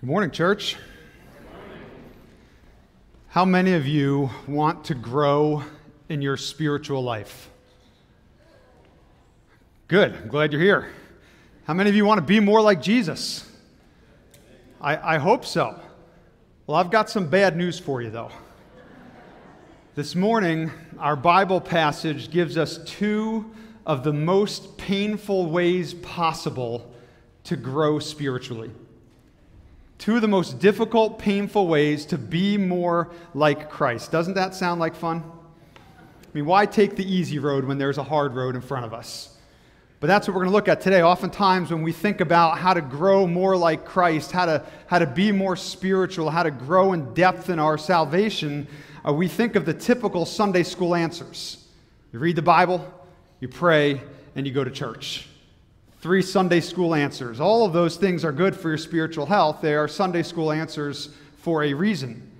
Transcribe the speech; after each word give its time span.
Good 0.00 0.06
morning, 0.06 0.30
church. 0.30 0.76
How 3.30 3.44
many 3.44 3.74
of 3.74 3.84
you 3.84 4.30
want 4.46 4.84
to 4.84 4.94
grow 4.94 5.64
in 6.08 6.22
your 6.22 6.36
spiritual 6.36 7.02
life? 7.02 7.50
Good. 9.88 10.14
I'm 10.14 10.28
glad 10.28 10.52
you're 10.52 10.62
here. 10.62 10.92
How 11.64 11.74
many 11.74 11.90
of 11.90 11.96
you 11.96 12.04
want 12.04 12.18
to 12.18 12.24
be 12.24 12.38
more 12.38 12.60
like 12.60 12.80
Jesus? 12.80 13.44
I, 14.80 15.16
I 15.16 15.18
hope 15.18 15.44
so. 15.44 15.80
Well, 16.68 16.76
I've 16.76 16.92
got 16.92 17.10
some 17.10 17.28
bad 17.28 17.56
news 17.56 17.80
for 17.80 18.00
you, 18.00 18.10
though. 18.10 18.30
This 19.96 20.14
morning, 20.14 20.70
our 21.00 21.16
Bible 21.16 21.60
passage 21.60 22.30
gives 22.30 22.56
us 22.56 22.78
two 22.84 23.52
of 23.84 24.04
the 24.04 24.12
most 24.12 24.78
painful 24.78 25.50
ways 25.50 25.92
possible 25.92 26.94
to 27.42 27.56
grow 27.56 27.98
spiritually. 27.98 28.70
Two 29.98 30.14
of 30.14 30.22
the 30.22 30.28
most 30.28 30.60
difficult, 30.60 31.18
painful 31.18 31.66
ways 31.66 32.06
to 32.06 32.18
be 32.18 32.56
more 32.56 33.10
like 33.34 33.68
Christ. 33.68 34.12
Doesn't 34.12 34.34
that 34.34 34.54
sound 34.54 34.80
like 34.80 34.94
fun? 34.94 35.24
I 35.76 36.28
mean, 36.32 36.46
why 36.46 36.66
take 36.66 36.94
the 36.94 37.04
easy 37.04 37.40
road 37.40 37.64
when 37.64 37.78
there's 37.78 37.98
a 37.98 38.04
hard 38.04 38.34
road 38.34 38.54
in 38.54 38.60
front 38.60 38.86
of 38.86 38.94
us? 38.94 39.36
But 39.98 40.06
that's 40.06 40.28
what 40.28 40.34
we're 40.34 40.42
going 40.42 40.52
to 40.52 40.56
look 40.56 40.68
at 40.68 40.80
today. 40.80 41.02
Oftentimes, 41.02 41.72
when 41.72 41.82
we 41.82 41.90
think 41.90 42.20
about 42.20 42.58
how 42.58 42.72
to 42.72 42.80
grow 42.80 43.26
more 43.26 43.56
like 43.56 43.84
Christ, 43.84 44.30
how 44.30 44.46
to, 44.46 44.64
how 44.86 45.00
to 45.00 45.06
be 45.06 45.32
more 45.32 45.56
spiritual, 45.56 46.30
how 46.30 46.44
to 46.44 46.52
grow 46.52 46.92
in 46.92 47.12
depth 47.14 47.50
in 47.50 47.58
our 47.58 47.76
salvation, 47.76 48.68
uh, 49.06 49.12
we 49.12 49.26
think 49.26 49.56
of 49.56 49.66
the 49.66 49.74
typical 49.74 50.24
Sunday 50.24 50.62
school 50.62 50.94
answers. 50.94 51.66
You 52.12 52.20
read 52.20 52.36
the 52.36 52.42
Bible, 52.42 52.86
you 53.40 53.48
pray, 53.48 54.00
and 54.36 54.46
you 54.46 54.52
go 54.52 54.62
to 54.62 54.70
church 54.70 55.26
three 56.00 56.22
Sunday 56.22 56.60
school 56.60 56.94
answers. 56.94 57.40
All 57.40 57.66
of 57.66 57.72
those 57.72 57.96
things 57.96 58.24
are 58.24 58.32
good 58.32 58.54
for 58.54 58.68
your 58.68 58.78
spiritual 58.78 59.26
health. 59.26 59.58
They 59.60 59.74
are 59.74 59.88
Sunday 59.88 60.22
school 60.22 60.52
answers 60.52 61.10
for 61.38 61.64
a 61.64 61.74
reason. 61.74 62.30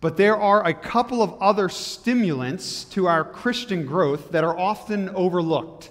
But 0.00 0.16
there 0.16 0.36
are 0.36 0.66
a 0.66 0.74
couple 0.74 1.22
of 1.22 1.34
other 1.40 1.68
stimulants 1.68 2.84
to 2.84 3.08
our 3.08 3.24
Christian 3.24 3.86
growth 3.86 4.30
that 4.32 4.44
are 4.44 4.56
often 4.56 5.08
overlooked. 5.10 5.90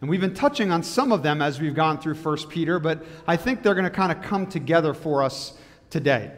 And 0.00 0.10
we've 0.10 0.20
been 0.20 0.34
touching 0.34 0.70
on 0.70 0.82
some 0.82 1.10
of 1.10 1.22
them 1.22 1.40
as 1.40 1.60
we've 1.60 1.74
gone 1.74 1.98
through 1.98 2.16
1 2.16 2.48
Peter, 2.48 2.78
but 2.78 3.04
I 3.26 3.36
think 3.36 3.62
they're 3.62 3.74
going 3.74 3.84
to 3.84 3.90
kind 3.90 4.12
of 4.12 4.22
come 4.22 4.46
together 4.46 4.92
for 4.92 5.22
us 5.22 5.54
today. 5.88 6.30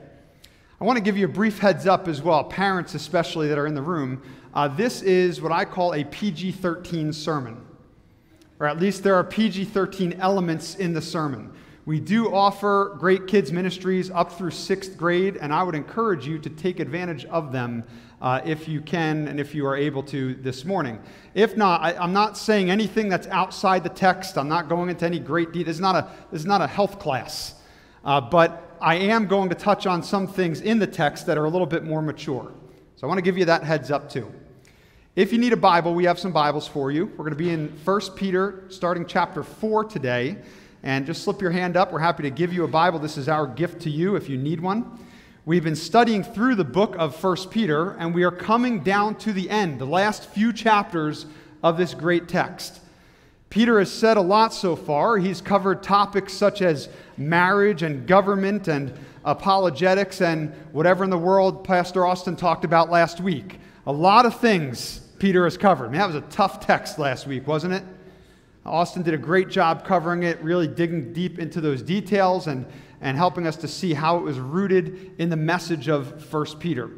I 0.80 0.84
want 0.84 0.96
to 0.96 1.02
give 1.02 1.16
you 1.16 1.24
a 1.26 1.28
brief 1.28 1.58
heads 1.58 1.86
up 1.86 2.06
as 2.06 2.22
well, 2.22 2.44
parents 2.44 2.94
especially 2.94 3.48
that 3.48 3.58
are 3.58 3.66
in 3.66 3.74
the 3.74 3.82
room. 3.82 4.22
Uh, 4.54 4.68
this 4.68 5.02
is 5.02 5.42
what 5.42 5.50
I 5.50 5.64
call 5.64 5.94
a 5.94 6.04
PG 6.04 6.52
13 6.52 7.12
sermon 7.12 7.67
or 8.60 8.66
at 8.66 8.78
least 8.78 9.02
there 9.02 9.14
are 9.14 9.24
PG 9.24 9.66
13 9.66 10.14
elements 10.20 10.74
in 10.74 10.92
the 10.92 11.02
sermon. 11.02 11.52
We 11.86 12.00
do 12.00 12.34
offer 12.34 12.96
great 12.98 13.26
kids' 13.26 13.50
ministries 13.50 14.10
up 14.10 14.32
through 14.32 14.50
sixth 14.50 14.98
grade, 14.98 15.38
and 15.38 15.54
I 15.54 15.62
would 15.62 15.74
encourage 15.74 16.26
you 16.26 16.38
to 16.40 16.50
take 16.50 16.80
advantage 16.80 17.24
of 17.26 17.50
them 17.50 17.84
uh, 18.20 18.42
if 18.44 18.68
you 18.68 18.80
can 18.80 19.26
and 19.28 19.40
if 19.40 19.54
you 19.54 19.64
are 19.66 19.76
able 19.76 20.02
to 20.02 20.34
this 20.34 20.64
morning. 20.64 20.98
If 21.34 21.56
not, 21.56 21.80
I, 21.80 21.92
am 22.02 22.12
not 22.12 22.36
saying 22.36 22.70
anything 22.70 23.08
that's 23.08 23.26
outside 23.28 23.84
the 23.84 23.88
text. 23.88 24.36
I'm 24.36 24.48
not 24.48 24.68
going 24.68 24.90
into 24.90 25.06
any 25.06 25.18
great 25.18 25.52
detail. 25.52 25.66
This 25.66 25.76
is 25.76 25.80
not 25.80 25.94
a, 25.94 26.10
this 26.30 26.40
is 26.40 26.46
not 26.46 26.60
a 26.60 26.66
health 26.66 26.98
class. 26.98 27.54
Uh, 28.04 28.20
but 28.20 28.76
I 28.80 28.96
am 28.96 29.26
going 29.26 29.48
to 29.48 29.54
touch 29.54 29.86
on 29.86 30.02
some 30.02 30.26
things 30.26 30.60
in 30.60 30.78
the 30.78 30.86
text 30.86 31.26
that 31.26 31.38
are 31.38 31.46
a 31.46 31.50
little 31.50 31.66
bit 31.66 31.84
more 31.84 32.02
mature. 32.02 32.52
So 32.96 33.06
I 33.06 33.08
want 33.08 33.18
to 33.18 33.22
give 33.22 33.38
you 33.38 33.44
that 33.46 33.62
heads 33.62 33.90
up 33.90 34.10
too. 34.10 34.30
If 35.18 35.32
you 35.32 35.38
need 35.38 35.52
a 35.52 35.56
Bible, 35.56 35.94
we 35.94 36.04
have 36.04 36.16
some 36.16 36.30
Bibles 36.30 36.68
for 36.68 36.92
you. 36.92 37.06
We're 37.06 37.24
going 37.24 37.30
to 37.30 37.34
be 37.36 37.50
in 37.50 37.76
1 37.84 38.00
Peter, 38.14 38.62
starting 38.68 39.04
chapter 39.04 39.42
4 39.42 39.82
today. 39.82 40.36
And 40.84 41.04
just 41.04 41.24
slip 41.24 41.42
your 41.42 41.50
hand 41.50 41.76
up. 41.76 41.92
We're 41.92 41.98
happy 41.98 42.22
to 42.22 42.30
give 42.30 42.52
you 42.52 42.62
a 42.62 42.68
Bible. 42.68 43.00
This 43.00 43.16
is 43.16 43.28
our 43.28 43.44
gift 43.44 43.82
to 43.82 43.90
you 43.90 44.14
if 44.14 44.28
you 44.28 44.38
need 44.38 44.60
one. 44.60 44.96
We've 45.44 45.64
been 45.64 45.74
studying 45.74 46.22
through 46.22 46.54
the 46.54 46.62
book 46.62 46.94
of 47.00 47.20
1 47.20 47.48
Peter, 47.50 47.96
and 47.98 48.14
we 48.14 48.22
are 48.22 48.30
coming 48.30 48.84
down 48.84 49.16
to 49.16 49.32
the 49.32 49.50
end, 49.50 49.80
the 49.80 49.86
last 49.86 50.30
few 50.30 50.52
chapters 50.52 51.26
of 51.64 51.76
this 51.76 51.94
great 51.94 52.28
text. 52.28 52.78
Peter 53.50 53.80
has 53.80 53.90
said 53.90 54.18
a 54.18 54.22
lot 54.22 54.54
so 54.54 54.76
far. 54.76 55.16
He's 55.16 55.40
covered 55.40 55.82
topics 55.82 56.32
such 56.32 56.62
as 56.62 56.88
marriage 57.16 57.82
and 57.82 58.06
government 58.06 58.68
and 58.68 58.96
apologetics 59.24 60.20
and 60.20 60.54
whatever 60.70 61.02
in 61.02 61.10
the 61.10 61.18
world 61.18 61.64
Pastor 61.64 62.06
Austin 62.06 62.36
talked 62.36 62.64
about 62.64 62.88
last 62.88 63.20
week. 63.20 63.58
A 63.84 63.92
lot 63.92 64.24
of 64.24 64.38
things 64.38 65.06
Peter 65.18 65.44
has 65.44 65.56
covered. 65.56 65.86
I 65.86 65.88
mean, 65.88 65.98
that 65.98 66.06
was 66.06 66.16
a 66.16 66.20
tough 66.22 66.60
text 66.60 66.98
last 66.98 67.26
week, 67.26 67.46
wasn't 67.46 67.74
it? 67.74 67.82
Austin 68.64 69.02
did 69.02 69.14
a 69.14 69.18
great 69.18 69.48
job 69.48 69.84
covering 69.84 70.22
it, 70.22 70.40
really 70.42 70.68
digging 70.68 71.12
deep 71.12 71.38
into 71.38 71.60
those 71.60 71.82
details 71.82 72.46
and, 72.46 72.66
and 73.00 73.16
helping 73.16 73.46
us 73.46 73.56
to 73.56 73.68
see 73.68 73.94
how 73.94 74.16
it 74.18 74.22
was 74.22 74.38
rooted 74.38 75.12
in 75.18 75.30
the 75.30 75.36
message 75.36 75.88
of 75.88 76.32
1 76.32 76.58
Peter. 76.58 76.90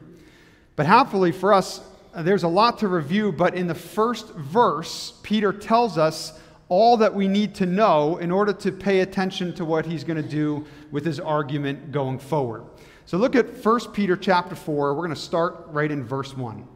But 0.76 0.86
happily 0.86 1.32
for 1.32 1.52
us, 1.52 1.80
uh, 2.12 2.22
there's 2.22 2.42
a 2.42 2.48
lot 2.48 2.78
to 2.78 2.88
review, 2.88 3.30
but 3.32 3.54
in 3.54 3.66
the 3.66 3.74
first 3.74 4.34
verse, 4.34 5.14
Peter 5.22 5.52
tells 5.52 5.96
us 5.96 6.38
all 6.68 6.96
that 6.96 7.14
we 7.14 7.28
need 7.28 7.54
to 7.56 7.66
know 7.66 8.16
in 8.18 8.30
order 8.30 8.52
to 8.52 8.72
pay 8.72 9.00
attention 9.00 9.52
to 9.54 9.64
what 9.64 9.86
he's 9.86 10.04
going 10.04 10.20
to 10.20 10.28
do 10.28 10.64
with 10.90 11.04
his 11.04 11.20
argument 11.20 11.92
going 11.92 12.18
forward. 12.18 12.64
So 13.06 13.18
look 13.18 13.34
at 13.34 13.64
1 13.64 13.92
Peter 13.92 14.16
chapter 14.16 14.54
4. 14.54 14.94
We're 14.94 15.00
going 15.00 15.10
to 15.10 15.20
start 15.20 15.66
right 15.68 15.90
in 15.90 16.04
verse 16.04 16.36
1. 16.36 16.66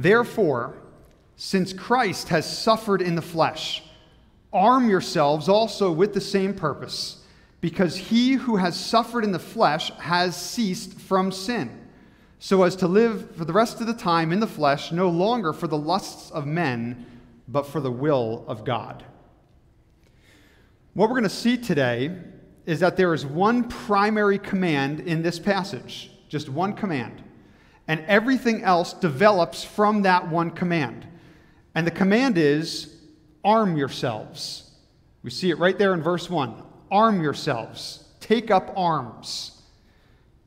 Therefore, 0.00 0.78
since 1.36 1.74
Christ 1.74 2.30
has 2.30 2.58
suffered 2.58 3.02
in 3.02 3.16
the 3.16 3.22
flesh, 3.22 3.82
arm 4.50 4.88
yourselves 4.88 5.46
also 5.46 5.92
with 5.92 6.14
the 6.14 6.22
same 6.22 6.54
purpose, 6.54 7.18
because 7.60 7.96
he 7.96 8.32
who 8.32 8.56
has 8.56 8.80
suffered 8.80 9.24
in 9.24 9.32
the 9.32 9.38
flesh 9.38 9.90
has 9.98 10.34
ceased 10.34 10.98
from 10.98 11.30
sin, 11.30 11.78
so 12.38 12.62
as 12.62 12.76
to 12.76 12.88
live 12.88 13.36
for 13.36 13.44
the 13.44 13.52
rest 13.52 13.82
of 13.82 13.86
the 13.86 13.92
time 13.92 14.32
in 14.32 14.40
the 14.40 14.46
flesh, 14.46 14.90
no 14.90 15.10
longer 15.10 15.52
for 15.52 15.66
the 15.66 15.76
lusts 15.76 16.30
of 16.30 16.46
men, 16.46 17.04
but 17.46 17.66
for 17.66 17.80
the 17.80 17.92
will 17.92 18.46
of 18.48 18.64
God. 18.64 19.04
What 20.94 21.10
we're 21.10 21.16
going 21.16 21.24
to 21.24 21.28
see 21.28 21.58
today 21.58 22.16
is 22.64 22.80
that 22.80 22.96
there 22.96 23.12
is 23.12 23.26
one 23.26 23.68
primary 23.68 24.38
command 24.38 25.00
in 25.00 25.22
this 25.22 25.38
passage, 25.38 26.10
just 26.30 26.48
one 26.48 26.72
command 26.72 27.22
and 27.90 28.04
everything 28.06 28.62
else 28.62 28.92
develops 28.92 29.64
from 29.64 30.02
that 30.02 30.28
one 30.28 30.52
command. 30.52 31.04
And 31.74 31.84
the 31.84 31.90
command 31.90 32.38
is 32.38 32.94
arm 33.44 33.76
yourselves. 33.76 34.70
We 35.24 35.30
see 35.30 35.50
it 35.50 35.58
right 35.58 35.76
there 35.76 35.92
in 35.92 36.00
verse 36.00 36.30
1. 36.30 36.62
Arm 36.92 37.20
yourselves. 37.20 38.04
Take 38.20 38.48
up 38.48 38.72
arms. 38.76 39.60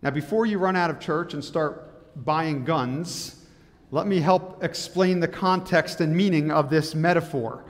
Now, 0.01 0.11
before 0.11 0.45
you 0.45 0.57
run 0.57 0.77
out 0.77 0.89
of 0.89 1.01
church 1.01 1.33
and 1.33 1.43
start 1.43 2.23
buying 2.23 2.63
guns, 2.63 3.43
let 3.91 4.07
me 4.07 4.21
help 4.21 4.63
explain 4.63 5.19
the 5.19 5.27
context 5.27 5.99
and 5.99 6.15
meaning 6.15 6.49
of 6.49 6.69
this 6.69 6.95
metaphor. 6.95 7.65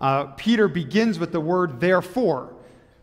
Uh, 0.00 0.24
Peter 0.38 0.68
begins 0.68 1.18
with 1.18 1.32
the 1.32 1.40
word 1.40 1.80
therefore. 1.80 2.54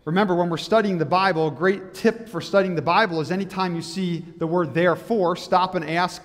Remember, 0.06 0.36
when 0.36 0.52
we're 0.52 0.58
studying 0.58 1.00
the 1.00 1.06
Bible, 1.06 1.48
a 1.48 1.52
great 1.52 1.96
tip 1.96 2.30
for 2.30 2.40
studying 2.40 2.76
the 2.76 2.82
Bible 2.82 3.22
is 3.22 3.32
anytime 3.32 3.76
you 3.76 3.82
see 3.82 4.24
the 4.38 4.46
word 4.46 4.76
therefore, 4.76 5.36
stop 5.36 5.74
and 5.74 5.90
ask, 5.90 6.24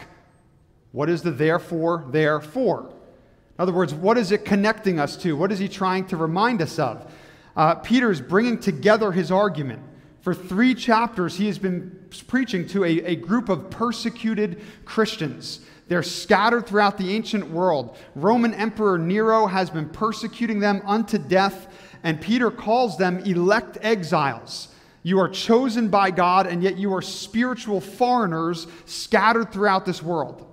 what 0.93 1.09
is 1.09 1.23
the 1.23 1.31
therefore 1.31 2.05
there 2.11 2.41
for? 2.41 2.91
In 2.91 3.63
other 3.63 3.73
words, 3.73 3.95
what 3.95 4.19
is 4.19 4.33
it 4.33 4.45
connecting 4.45 5.01
us 5.01 5.17
to? 5.19 5.35
What 5.35 5.51
is 5.51 5.59
he 5.59 5.67
trying 5.67 6.07
to 6.09 6.19
remind 6.19 6.61
us 6.61 6.79
of? 6.79 7.11
Uh, 7.57 7.77
Peter 7.77 8.11
is 8.11 8.21
bringing 8.21 8.59
together 8.59 9.13
his 9.13 9.31
argument. 9.31 9.83
For 10.21 10.35
three 10.35 10.75
chapters, 10.75 11.37
he 11.37 11.47
has 11.47 11.59
been 11.59 12.07
preaching 12.27 12.69
to 12.69 12.85
a, 12.85 13.01
a 13.05 13.17
group 13.17 13.49
of 13.49 13.71
persecuted 13.71 14.61
Christians. 14.85 15.61
They're 15.89 16.03
scattered 16.03 16.67
throughout 16.67 16.99
the 16.99 17.15
ancient 17.15 17.51
world. 17.51 17.97
Roman 18.15 18.53
Emperor 18.53 18.99
Nero 18.99 19.47
has 19.47 19.71
been 19.71 19.89
persecuting 19.89 20.61
them 20.61 20.83
unto 20.85 21.17
death 21.17 21.70
and 22.03 22.21
Peter 22.21 22.51
calls 22.51 22.97
them 22.97 23.19
elect 23.21 23.79
exiles. 23.83 24.69
You 25.03 25.19
are 25.21 25.29
chosen 25.29 25.89
by 25.89 26.11
God, 26.11 26.47
and 26.47 26.63
yet 26.63 26.77
you 26.77 26.93
are 26.95 27.03
spiritual 27.03 27.81
foreigners 27.81 28.67
scattered 28.85 29.53
throughout 29.53 29.87
this 29.87 30.03
world. 30.03 30.47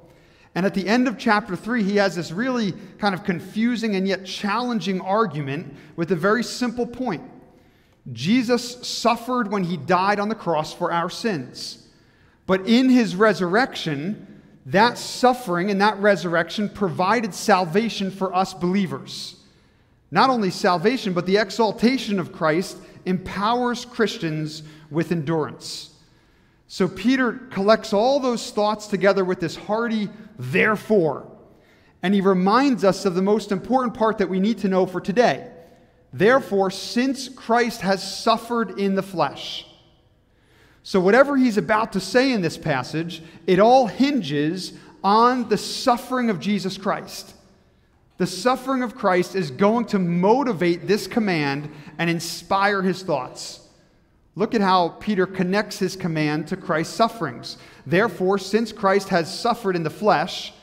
And 0.55 0.65
at 0.65 0.73
the 0.73 0.87
end 0.87 1.07
of 1.07 1.17
chapter 1.17 1.55
3, 1.55 1.83
he 1.83 1.97
has 1.97 2.15
this 2.15 2.31
really 2.31 2.73
kind 2.97 3.13
of 3.13 3.23
confusing 3.23 3.95
and 3.95 4.07
yet 4.07 4.25
challenging 4.25 5.01
argument 5.01 5.75
with 5.95 6.11
a 6.11 6.15
very 6.15 6.43
simple 6.43 6.87
point 6.87 7.21
Jesus 8.13 8.87
suffered 8.87 9.51
when 9.51 9.65
he 9.65 9.77
died 9.77 10.19
on 10.19 10.29
the 10.29 10.35
cross 10.35 10.73
for 10.73 10.91
our 10.91 11.09
sins. 11.09 11.87
But 12.45 12.65
in 12.67 12.89
his 12.89 13.15
resurrection, 13.15 14.41
that 14.67 14.97
suffering 14.97 15.69
and 15.69 15.81
that 15.81 15.97
resurrection 15.99 16.69
provided 16.69 17.33
salvation 17.33 18.11
for 18.11 18.33
us 18.33 18.53
believers. 18.53 19.35
Not 20.09 20.29
only 20.29 20.49
salvation, 20.49 21.13
but 21.13 21.25
the 21.25 21.37
exaltation 21.37 22.19
of 22.19 22.31
Christ 22.31 22.77
empowers 23.05 23.85
Christians 23.85 24.63
with 24.89 25.11
endurance. 25.11 25.93
So 26.67 26.87
Peter 26.87 27.33
collects 27.33 27.93
all 27.93 28.19
those 28.19 28.51
thoughts 28.51 28.87
together 28.87 29.23
with 29.23 29.39
this 29.39 29.55
hearty 29.55 30.09
therefore. 30.37 31.31
And 32.03 32.13
he 32.13 32.21
reminds 32.21 32.83
us 32.83 33.05
of 33.05 33.15
the 33.15 33.21
most 33.21 33.51
important 33.51 33.93
part 33.93 34.17
that 34.19 34.29
we 34.29 34.39
need 34.39 34.59
to 34.59 34.67
know 34.67 34.85
for 34.85 35.01
today. 35.01 35.49
Therefore, 36.13 36.71
since 36.71 37.27
Christ 37.27 37.81
has 37.81 38.01
suffered 38.23 38.79
in 38.79 38.95
the 38.95 39.03
flesh, 39.03 39.65
So, 40.83 41.01
whatever 41.01 41.35
he's 41.35 41.57
about 41.57 41.91
to 41.93 41.99
say 41.99 42.31
in 42.31 42.39
this 42.39 42.57
passage, 42.57 43.21
it 43.45 43.59
all 43.59 43.87
hinges 43.87 44.71
on 45.03 45.49
the 45.49 45.57
suffering 45.57 46.29
of 46.29 46.39
Jesus 46.39 46.77
Christ. 46.77 47.33
The 48.17 48.27
suffering 48.27 48.81
of 48.81 48.95
Christ 48.95 49.35
is 49.35 49.51
going 49.51 49.85
to 49.85 49.99
motivate 49.99 50.87
this 50.87 51.07
command 51.07 51.69
and 51.97 52.09
inspire 52.09 52.81
his 52.81 53.03
thoughts. 53.03 53.61
Look 54.35 54.53
at 54.53 54.61
how 54.61 54.89
Peter 54.89 55.25
connects 55.25 55.79
his 55.79 55.95
command 55.95 56.47
to 56.47 56.57
Christ's 56.57 56.95
sufferings. 56.95 57.57
Therefore, 57.85 58.37
since 58.37 58.71
Christ 58.71 59.09
has 59.09 59.39
suffered 59.39 59.75
in 59.75 59.83
the 59.83 59.89
flesh, 59.89 60.53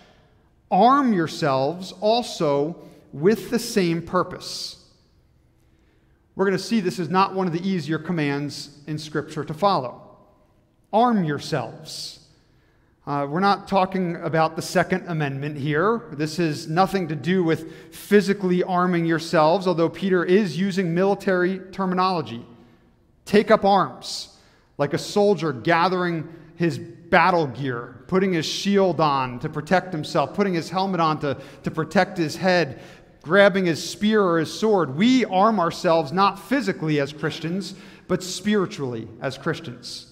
arm 0.70 1.12
yourselves 1.12 1.92
also 2.00 2.76
with 3.12 3.50
the 3.50 3.58
same 3.58 4.02
purpose. 4.02 4.84
We're 6.36 6.46
going 6.46 6.56
to 6.56 6.62
see 6.62 6.80
this 6.80 6.98
is 6.98 7.08
not 7.08 7.34
one 7.34 7.46
of 7.46 7.52
the 7.52 7.68
easier 7.68 7.98
commands 7.98 8.78
in 8.86 8.98
Scripture 8.98 9.44
to 9.44 9.54
follow 9.54 10.00
arm 10.92 11.24
yourselves. 11.24 12.23
Uh, 13.06 13.26
we're 13.28 13.38
not 13.38 13.68
talking 13.68 14.16
about 14.16 14.56
the 14.56 14.62
Second 14.62 15.04
Amendment 15.08 15.58
here. 15.58 16.04
This 16.12 16.38
has 16.38 16.68
nothing 16.68 17.06
to 17.08 17.14
do 17.14 17.44
with 17.44 17.94
physically 17.94 18.62
arming 18.62 19.04
yourselves, 19.04 19.66
although 19.66 19.90
Peter 19.90 20.24
is 20.24 20.58
using 20.58 20.94
military 20.94 21.58
terminology. 21.70 22.46
Take 23.26 23.50
up 23.50 23.62
arms, 23.62 24.38
like 24.78 24.94
a 24.94 24.98
soldier 24.98 25.52
gathering 25.52 26.26
his 26.56 26.78
battle 26.78 27.46
gear, 27.46 27.94
putting 28.06 28.32
his 28.32 28.46
shield 28.46 29.00
on 29.00 29.38
to 29.40 29.50
protect 29.50 29.92
himself, 29.92 30.32
putting 30.32 30.54
his 30.54 30.70
helmet 30.70 31.00
on 31.00 31.18
to, 31.20 31.36
to 31.62 31.70
protect 31.70 32.16
his 32.16 32.36
head, 32.36 32.80
grabbing 33.20 33.66
his 33.66 33.86
spear 33.86 34.22
or 34.22 34.38
his 34.38 34.52
sword. 34.52 34.96
We 34.96 35.26
arm 35.26 35.60
ourselves 35.60 36.10
not 36.10 36.38
physically 36.38 37.00
as 37.00 37.12
Christians, 37.12 37.74
but 38.08 38.22
spiritually 38.22 39.08
as 39.20 39.36
Christians. 39.36 40.10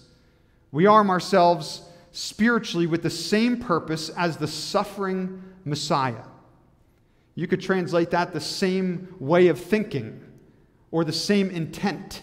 We 0.72 0.84
arm 0.84 1.08
ourselves 1.08 1.88
spiritually 2.12 2.86
with 2.86 3.02
the 3.02 3.10
same 3.10 3.58
purpose 3.58 4.10
as 4.10 4.36
the 4.36 4.46
suffering 4.46 5.42
Messiah. 5.64 6.24
You 7.34 7.46
could 7.46 7.60
translate 7.60 8.10
that 8.10 8.32
the 8.32 8.40
same 8.40 9.14
way 9.18 9.48
of 9.48 9.58
thinking 9.58 10.22
or 10.90 11.04
the 11.04 11.12
same 11.12 11.50
intent. 11.50 12.22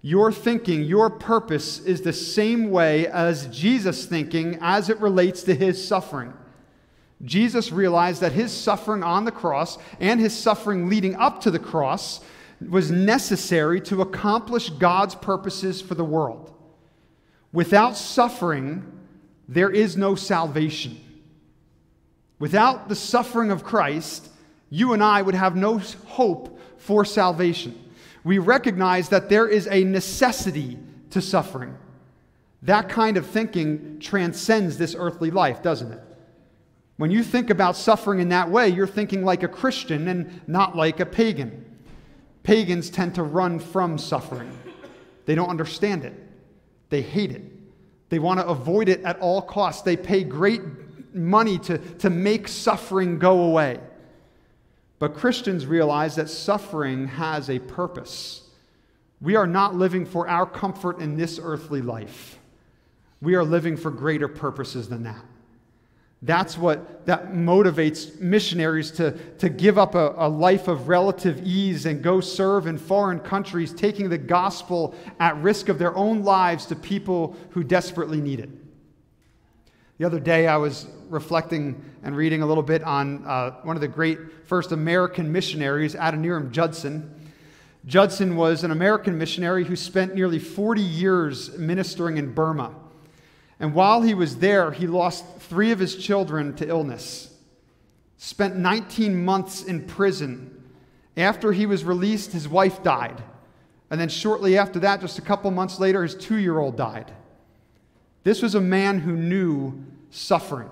Your 0.00 0.32
thinking, 0.32 0.82
your 0.82 1.10
purpose 1.10 1.78
is 1.80 2.00
the 2.00 2.12
same 2.12 2.70
way 2.70 3.06
as 3.06 3.46
Jesus' 3.46 4.06
thinking 4.06 4.58
as 4.60 4.88
it 4.88 5.00
relates 5.00 5.42
to 5.44 5.54
his 5.54 5.86
suffering. 5.86 6.32
Jesus 7.22 7.72
realized 7.72 8.20
that 8.20 8.32
his 8.32 8.52
suffering 8.52 9.02
on 9.02 9.24
the 9.24 9.30
cross 9.30 9.78
and 10.00 10.20
his 10.20 10.36
suffering 10.36 10.88
leading 10.88 11.14
up 11.16 11.40
to 11.42 11.50
the 11.50 11.58
cross 11.58 12.20
was 12.68 12.90
necessary 12.90 13.80
to 13.82 14.02
accomplish 14.02 14.70
God's 14.70 15.14
purposes 15.14 15.80
for 15.80 15.94
the 15.94 16.04
world. 16.04 16.52
Without 17.52 17.96
suffering, 17.96 18.84
there 19.48 19.70
is 19.70 19.96
no 19.96 20.14
salvation. 20.14 21.00
Without 22.38 22.88
the 22.88 22.96
suffering 22.96 23.50
of 23.50 23.64
Christ, 23.64 24.28
you 24.70 24.92
and 24.92 25.02
I 25.02 25.22
would 25.22 25.34
have 25.34 25.56
no 25.56 25.78
hope 26.06 26.58
for 26.78 27.04
salvation. 27.04 27.80
We 28.24 28.38
recognize 28.38 29.10
that 29.10 29.28
there 29.28 29.46
is 29.46 29.68
a 29.68 29.84
necessity 29.84 30.78
to 31.10 31.20
suffering. 31.20 31.76
That 32.62 32.88
kind 32.88 33.16
of 33.16 33.26
thinking 33.26 33.98
transcends 34.00 34.78
this 34.78 34.96
earthly 34.98 35.30
life, 35.30 35.62
doesn't 35.62 35.92
it? 35.92 36.00
When 36.96 37.10
you 37.10 37.22
think 37.22 37.50
about 37.50 37.76
suffering 37.76 38.20
in 38.20 38.28
that 38.30 38.50
way, 38.50 38.68
you're 38.68 38.86
thinking 38.86 39.24
like 39.24 39.42
a 39.42 39.48
Christian 39.48 40.08
and 40.08 40.40
not 40.46 40.76
like 40.76 41.00
a 41.00 41.06
pagan. 41.06 41.64
Pagans 42.42 42.88
tend 42.90 43.14
to 43.16 43.22
run 43.22 43.58
from 43.58 43.98
suffering, 43.98 44.56
they 45.26 45.34
don't 45.34 45.48
understand 45.48 46.04
it. 46.04 46.14
They 46.90 47.02
hate 47.02 47.32
it. 47.32 47.42
They 48.14 48.20
want 48.20 48.38
to 48.38 48.46
avoid 48.46 48.88
it 48.88 49.02
at 49.02 49.18
all 49.18 49.42
costs. 49.42 49.82
They 49.82 49.96
pay 49.96 50.22
great 50.22 50.62
money 51.12 51.58
to, 51.58 51.78
to 51.78 52.10
make 52.10 52.46
suffering 52.46 53.18
go 53.18 53.42
away. 53.42 53.80
But 55.00 55.16
Christians 55.16 55.66
realize 55.66 56.14
that 56.14 56.30
suffering 56.30 57.08
has 57.08 57.50
a 57.50 57.58
purpose. 57.58 58.48
We 59.20 59.34
are 59.34 59.48
not 59.48 59.74
living 59.74 60.06
for 60.06 60.28
our 60.28 60.46
comfort 60.46 61.00
in 61.00 61.16
this 61.16 61.40
earthly 61.42 61.82
life. 61.82 62.38
We 63.20 63.34
are 63.34 63.42
living 63.42 63.76
for 63.76 63.90
greater 63.90 64.28
purposes 64.28 64.88
than 64.88 65.02
that. 65.02 65.24
That's 66.24 66.56
what 66.56 67.04
that 67.04 67.32
motivates 67.32 68.18
missionaries 68.18 68.90
to, 68.92 69.12
to 69.36 69.50
give 69.50 69.76
up 69.76 69.94
a, 69.94 70.14
a 70.16 70.28
life 70.28 70.68
of 70.68 70.88
relative 70.88 71.46
ease 71.46 71.84
and 71.84 72.02
go 72.02 72.22
serve 72.22 72.66
in 72.66 72.78
foreign 72.78 73.20
countries, 73.20 73.74
taking 73.74 74.08
the 74.08 74.16
gospel 74.16 74.94
at 75.20 75.36
risk 75.42 75.68
of 75.68 75.78
their 75.78 75.94
own 75.94 76.22
lives 76.22 76.64
to 76.66 76.76
people 76.76 77.36
who 77.50 77.62
desperately 77.62 78.22
need 78.22 78.40
it. 78.40 78.48
The 79.98 80.06
other 80.06 80.18
day, 80.18 80.46
I 80.46 80.56
was 80.56 80.86
reflecting 81.10 81.84
and 82.02 82.16
reading 82.16 82.40
a 82.40 82.46
little 82.46 82.62
bit 82.62 82.82
on 82.82 83.26
uh, 83.26 83.60
one 83.62 83.76
of 83.76 83.82
the 83.82 83.88
great 83.88 84.18
first 84.46 84.72
American 84.72 85.30
missionaries, 85.30 85.94
Adoniram 85.94 86.50
Judson. 86.52 87.14
Judson 87.84 88.34
was 88.34 88.64
an 88.64 88.70
American 88.70 89.18
missionary 89.18 89.62
who 89.64 89.76
spent 89.76 90.14
nearly 90.14 90.38
40 90.38 90.80
years 90.80 91.58
ministering 91.58 92.16
in 92.16 92.32
Burma. 92.32 92.74
And 93.64 93.72
while 93.72 94.02
he 94.02 94.12
was 94.12 94.36
there, 94.36 94.72
he 94.72 94.86
lost 94.86 95.24
three 95.38 95.70
of 95.70 95.78
his 95.78 95.96
children 95.96 96.54
to 96.56 96.68
illness, 96.68 97.34
spent 98.18 98.56
19 98.56 99.24
months 99.24 99.62
in 99.62 99.86
prison. 99.86 100.62
After 101.16 101.50
he 101.50 101.64
was 101.64 101.82
released, 101.82 102.32
his 102.32 102.46
wife 102.46 102.82
died. 102.82 103.22
And 103.88 103.98
then 103.98 104.10
shortly 104.10 104.58
after 104.58 104.80
that, 104.80 105.00
just 105.00 105.18
a 105.18 105.22
couple 105.22 105.50
months 105.50 105.80
later, 105.80 106.02
his 106.02 106.14
two 106.14 106.36
year 106.36 106.58
old 106.58 106.76
died. 106.76 107.10
This 108.22 108.42
was 108.42 108.54
a 108.54 108.60
man 108.60 108.98
who 108.98 109.16
knew 109.16 109.82
suffering, 110.10 110.68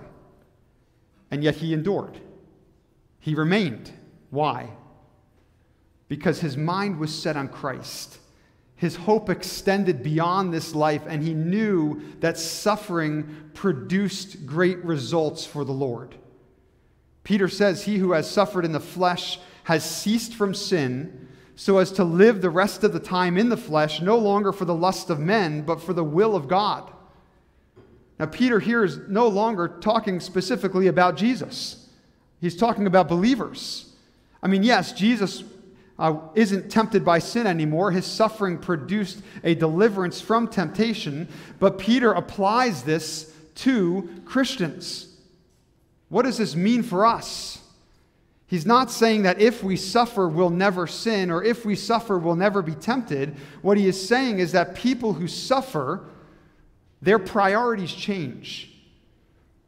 and 1.31 1.43
yet 1.43 1.55
he 1.55 1.73
endured. 1.73 2.19
He 3.19 3.33
remained. 3.33 3.91
Why? 4.29 4.69
Because 6.07 6.41
his 6.41 6.57
mind 6.57 6.99
was 6.99 7.11
set 7.11 7.37
on 7.37 7.47
Christ. 7.47 8.19
His 8.75 8.95
hope 8.95 9.29
extended 9.29 10.03
beyond 10.03 10.53
this 10.53 10.75
life, 10.75 11.03
and 11.07 11.23
he 11.23 11.33
knew 11.33 12.01
that 12.19 12.37
suffering 12.37 13.49
produced 13.53 14.45
great 14.45 14.83
results 14.83 15.45
for 15.45 15.63
the 15.63 15.71
Lord. 15.71 16.15
Peter 17.23 17.47
says, 17.47 17.83
He 17.83 17.97
who 17.97 18.11
has 18.11 18.29
suffered 18.29 18.65
in 18.65 18.71
the 18.71 18.79
flesh 18.79 19.39
has 19.63 19.89
ceased 19.89 20.33
from 20.35 20.53
sin, 20.53 21.27
so 21.55 21.77
as 21.77 21.91
to 21.93 22.03
live 22.03 22.41
the 22.41 22.49
rest 22.49 22.83
of 22.83 22.93
the 22.93 22.99
time 22.99 23.37
in 23.37 23.49
the 23.49 23.57
flesh, 23.57 24.01
no 24.01 24.17
longer 24.17 24.51
for 24.51 24.65
the 24.65 24.75
lust 24.75 25.09
of 25.09 25.19
men, 25.19 25.61
but 25.61 25.81
for 25.81 25.93
the 25.93 26.03
will 26.03 26.35
of 26.35 26.47
God. 26.47 26.91
Now, 28.19 28.25
Peter 28.25 28.59
here 28.59 28.83
is 28.83 28.97
no 29.07 29.27
longer 29.27 29.67
talking 29.67 30.19
specifically 30.19 30.87
about 30.87 31.15
Jesus, 31.15 31.89
he's 32.41 32.57
talking 32.57 32.87
about 32.87 33.07
believers. 33.07 33.89
I 34.41 34.47
mean, 34.47 34.63
yes, 34.63 34.91
Jesus 34.91 35.41
uh, 35.99 36.17
isn't 36.35 36.69
tempted 36.69 37.05
by 37.05 37.19
sin 37.19 37.47
anymore. 37.47 37.91
His 37.91 38.05
suffering 38.05 38.57
produced 38.57 39.21
a 39.43 39.55
deliverance 39.55 40.19
from 40.19 40.47
temptation, 40.47 41.27
but 41.59 41.77
Peter 41.77 42.11
applies 42.13 42.83
this 42.83 43.31
to 43.55 44.09
Christians. 44.25 45.07
What 46.09 46.23
does 46.23 46.37
this 46.37 46.55
mean 46.55 46.83
for 46.83 47.05
us? 47.05 47.59
He's 48.47 48.65
not 48.65 48.91
saying 48.91 49.23
that 49.23 49.41
if 49.41 49.63
we 49.63 49.75
suffer, 49.75 50.27
we'll 50.27 50.51
never 50.51 50.85
sin, 50.85 51.31
or 51.31 51.43
if 51.43 51.65
we 51.65 51.75
suffer, 51.75 52.19
we'll 52.19 52.35
never 52.35 52.61
be 52.61 52.75
tempted. 52.75 53.35
What 53.61 53.77
he 53.77 53.87
is 53.87 54.07
saying 54.07 54.39
is 54.39 54.51
that 54.51 54.75
people 54.75 55.13
who 55.13 55.27
suffer, 55.27 56.03
their 57.01 57.17
priorities 57.17 57.91
change. 57.91 58.71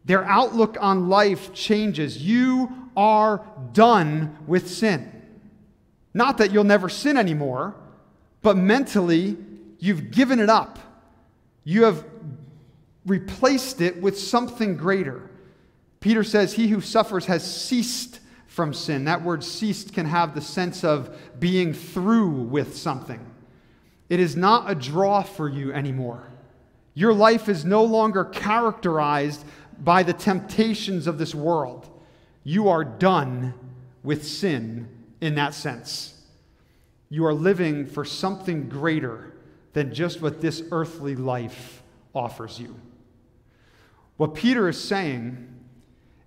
Their 0.05 0.23
outlook 0.25 0.77
on 0.79 1.09
life 1.09 1.51
changes. 1.51 2.21
You 2.21 2.89
are 2.95 3.43
done 3.73 4.37
with 4.45 4.69
sin. 4.69 5.14
Not 6.15 6.37
that 6.37 6.53
you'll 6.53 6.63
never 6.63 6.87
sin 6.87 7.17
anymore, 7.17 7.75
but 8.41 8.55
mentally, 8.55 9.35
you've 9.79 10.11
given 10.11 10.39
it 10.39 10.49
up. 10.49 10.79
You 11.65 11.83
have 11.83 12.05
replaced 13.05 13.81
it 13.81 14.01
with 14.01 14.17
something 14.17 14.77
greater. 14.77 15.29
Peter 15.99 16.23
says, 16.23 16.53
He 16.53 16.69
who 16.69 16.79
suffers 16.79 17.25
has 17.25 17.43
ceased 17.43 18.21
from 18.47 18.73
sin. 18.73 19.03
That 19.05 19.23
word 19.23 19.43
ceased 19.43 19.93
can 19.93 20.05
have 20.05 20.33
the 20.33 20.41
sense 20.41 20.85
of 20.85 21.13
being 21.37 21.73
through 21.73 22.29
with 22.29 22.77
something. 22.77 23.19
It 24.07 24.21
is 24.21 24.37
not 24.37 24.71
a 24.71 24.75
draw 24.75 25.21
for 25.21 25.49
you 25.49 25.73
anymore. 25.73 26.31
Your 26.93 27.13
life 27.13 27.49
is 27.49 27.65
no 27.65 27.83
longer 27.83 28.23
characterized 28.23 29.43
by 29.83 30.03
the 30.03 30.13
temptations 30.13 31.07
of 31.07 31.17
this 31.17 31.35
world. 31.35 31.89
You 32.45 32.69
are 32.69 32.85
done 32.85 33.53
with 34.01 34.25
sin 34.25 34.94
in 35.25 35.35
that 35.35 35.53
sense. 35.53 36.13
You 37.09 37.25
are 37.25 37.33
living 37.33 37.85
for 37.85 38.05
something 38.05 38.69
greater 38.69 39.33
than 39.73 39.93
just 39.93 40.21
what 40.21 40.41
this 40.41 40.63
earthly 40.71 41.15
life 41.15 41.81
offers 42.13 42.59
you. 42.59 42.75
What 44.17 44.35
Peter 44.35 44.69
is 44.69 44.81
saying 44.81 45.47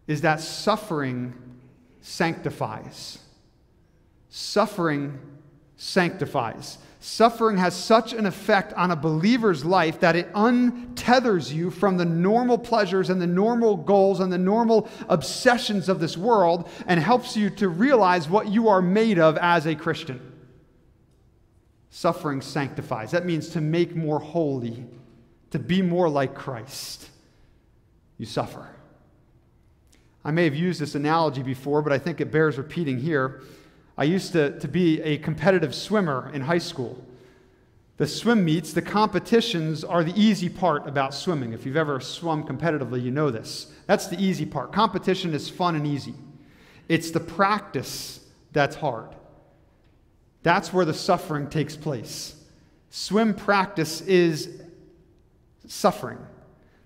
is 0.07 0.21
that 0.23 0.41
suffering 0.41 1.35
sanctifies. 2.01 3.19
Suffering 4.29 5.19
sanctifies. 5.77 6.79
Suffering 7.01 7.59
has 7.59 7.77
such 7.77 8.13
an 8.13 8.27
effect 8.27 8.73
on 8.73 8.91
a 8.91 8.97
believer's 8.97 9.65
life 9.65 10.01
that 10.01 10.17
it 10.17 10.33
untethers 10.33 11.53
you 11.53 11.71
from 11.71 11.97
the 11.97 12.05
normal 12.05 12.59
pleasures 12.59 13.09
and 13.09 13.23
the 13.23 13.27
normal 13.27 13.77
goals 13.77 14.19
and 14.19 14.33
the 14.33 14.39
normal 14.39 14.89
obsessions 15.09 15.89
of 15.89 16.01
this 16.01 16.17
world 16.17 16.69
and 16.87 16.99
helps 16.99 17.37
you 17.37 17.51
to 17.51 17.69
realize 17.69 18.29
what 18.29 18.49
you 18.49 18.69
are 18.69 18.83
made 18.83 19.19
of 19.19 19.39
as 19.39 19.67
a 19.67 19.77
Christian. 19.77 20.21
Suffering 21.91 22.41
sanctifies. 22.41 23.13
That 23.13 23.25
means 23.25 23.51
to 23.51 23.61
make 23.61 23.95
more 23.95 24.19
holy, 24.19 24.85
to 25.53 25.59
be 25.61 25.83
more 25.83 26.09
like 26.09 26.35
Christ. 26.35 27.09
You 28.19 28.27
suffer. 28.27 28.69
I 30.25 30.33
may 30.33 30.45
have 30.45 30.57
used 30.57 30.81
this 30.81 30.97
analogy 30.97 31.45
before, 31.45 31.81
but 31.81 31.93
I 31.93 31.99
think 31.99 32.21
it 32.21 32.33
bears 32.33 32.59
repeating 32.59 32.99
here. 32.99 33.41
I 33.99 34.05
used 34.05 34.31
to, 34.33 34.57
to 34.61 34.69
be 34.69 35.03
a 35.03 35.19
competitive 35.19 35.75
swimmer 35.75 36.31
in 36.33 36.43
high 36.43 36.59
school. 36.59 37.05
The 37.97 38.07
swim 38.07 38.45
meets, 38.45 38.73
the 38.73 38.81
competitions 38.81 39.83
are 39.83 40.05
the 40.05 40.19
easy 40.19 40.49
part 40.49 40.87
about 40.87 41.13
swimming. 41.13 41.53
If 41.53 41.67
you've 41.67 41.77
ever 41.77 41.99
swum 41.99 42.45
competitively, 42.45 43.03
you 43.03 43.11
know 43.11 43.33
this. 43.33 43.73
That's 43.87 44.07
the 44.07 44.17
easy 44.23 44.47
part. 44.47 44.73
Competition 44.73 45.35
is 45.35 45.51
fun 45.51 45.75
and 45.75 45.85
easy, 45.85 46.15
it's 46.89 47.11
the 47.11 47.21
practice 47.21 48.21
that's 48.53 48.77
hard. 48.77 49.17
That's 50.45 50.73
where 50.73 50.85
the 50.85 50.95
suffering 50.95 51.51
takes 51.51 51.77
place. 51.77 52.37
Swim 52.91 53.35
practice 53.35 54.01
is 54.03 54.63
suffering, 55.67 56.19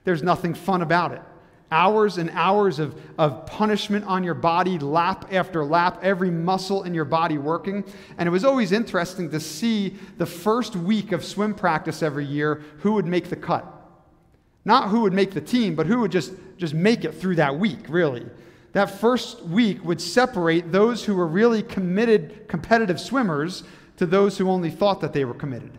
there's 0.05 0.23
nothing 0.23 0.55
fun 0.55 0.81
about 0.81 1.13
it 1.13 1.23
hours 1.73 2.19
and 2.19 2.31
hours 2.31 2.79
of, 2.79 2.95
of 3.19 3.47
punishment 3.47 4.05
on 4.05 4.23
your 4.23 4.35
body, 4.35 4.79
lap 4.79 5.33
after 5.33 5.65
lap, 5.65 5.99
every 6.03 6.31
muscle 6.31 6.85
in 6.85 6.95
your 6.95 7.07
body 7.07 7.39
working. 7.39 7.83
And 8.19 8.29
it 8.29 8.31
was 8.31 8.45
always 8.45 8.71
interesting 8.71 9.31
to 9.31 9.41
see 9.41 9.97
the 10.19 10.27
first 10.27 10.77
week 10.77 11.11
of 11.11 11.25
swim 11.25 11.55
practice 11.55 12.03
every 12.03 12.27
year 12.27 12.63
who 12.79 12.93
would 12.93 13.07
make 13.07 13.31
the 13.31 13.37
cut. 13.37 13.67
Not 14.65 14.91
who 14.91 15.01
would 15.01 15.13
make 15.13 15.33
the 15.33 15.41
team, 15.41 15.75
but 15.75 15.87
who 15.87 16.01
would 16.01 16.13
just, 16.13 16.33
just 16.57 16.75
make 16.75 17.05
it 17.05 17.15
through 17.15 17.37
that 17.37 17.59
week, 17.59 17.87
really. 17.89 18.27
That 18.73 19.01
first 19.01 19.43
week 19.43 19.85
would 19.85 20.01
separate 20.01 20.71
those 20.71 21.05
who 21.05 21.17
were 21.17 21.27
really 21.27 21.63
committed, 21.63 22.47
competitive 22.49 23.01
swimmers 23.01 23.65
to 23.97 24.07
those 24.07 24.39
who 24.39 24.49
only 24.49 24.71
thought 24.71 25.01
that 25.01 25.13
they 25.13 25.25
were 25.25 25.35
committed. 25.35 25.79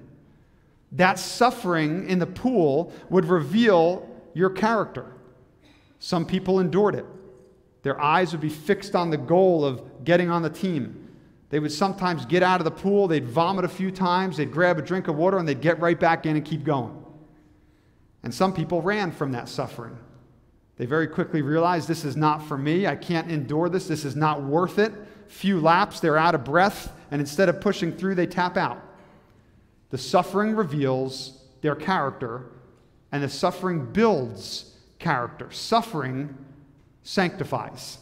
That 0.92 1.18
suffering 1.18 2.10
in 2.10 2.20
the 2.20 2.28
pool 2.28 2.94
would 3.10 3.26
reveal 3.26 4.10
your 4.34 4.50
character. 4.50 5.13
Some 6.04 6.26
people 6.26 6.60
endured 6.60 6.96
it. 6.96 7.06
Their 7.84 7.98
eyes 7.98 8.34
would 8.34 8.42
be 8.42 8.50
fixed 8.50 8.94
on 8.94 9.10
the 9.10 9.16
goal 9.16 9.64
of 9.64 10.04
getting 10.04 10.30
on 10.30 10.42
the 10.42 10.50
team. 10.50 11.08
They 11.50 11.60
would 11.60 11.72
sometimes 11.72 12.26
get 12.26 12.44
out 12.44 12.60
of 12.60 12.66
the 12.66 12.72
pool, 12.72 13.08
they'd 13.08 13.26
vomit 13.26 13.64
a 13.64 13.70
few 13.70 13.90
times, 13.90 14.36
they'd 14.36 14.52
grab 14.52 14.78
a 14.78 14.82
drink 14.82 15.08
of 15.08 15.16
water, 15.16 15.38
and 15.38 15.48
they'd 15.48 15.62
get 15.62 15.80
right 15.80 15.98
back 15.98 16.26
in 16.26 16.36
and 16.36 16.44
keep 16.44 16.66
going. 16.66 16.94
And 18.22 18.34
some 18.34 18.54
people 18.54 18.82
ran 18.82 19.14
from 19.14 19.32
that 19.32 19.48
suffering. 19.48 19.98
They 20.76 20.86
very 20.86 21.08
quickly 21.08 21.42
realized 21.42 21.88
this 21.88 22.04
is 22.04 22.18
not 22.18 22.46
for 22.46 22.58
me. 22.58 22.86
I 22.86 22.98
can't 22.98 23.32
endure 23.32 23.70
this. 23.70 23.88
This 23.88 24.04
is 24.04 24.18
not 24.18 24.44
worth 24.44 24.80
it. 24.80 24.92
Few 25.30 25.62
laps, 25.62 26.02
they're 26.02 26.18
out 26.18 26.36
of 26.36 26.44
breath, 26.44 26.92
and 27.12 27.22
instead 27.22 27.48
of 27.48 27.62
pushing 27.62 27.94
through, 27.94 28.16
they 28.16 28.28
tap 28.28 28.58
out. 28.58 28.84
The 29.90 29.98
suffering 29.98 30.54
reveals 30.54 31.46
their 31.62 31.76
character, 31.76 32.48
and 33.14 33.24
the 33.24 33.30
suffering 33.30 33.86
builds 33.94 34.73
character. 35.04 35.52
Suffering 35.52 36.36
sanctifies. 37.04 38.00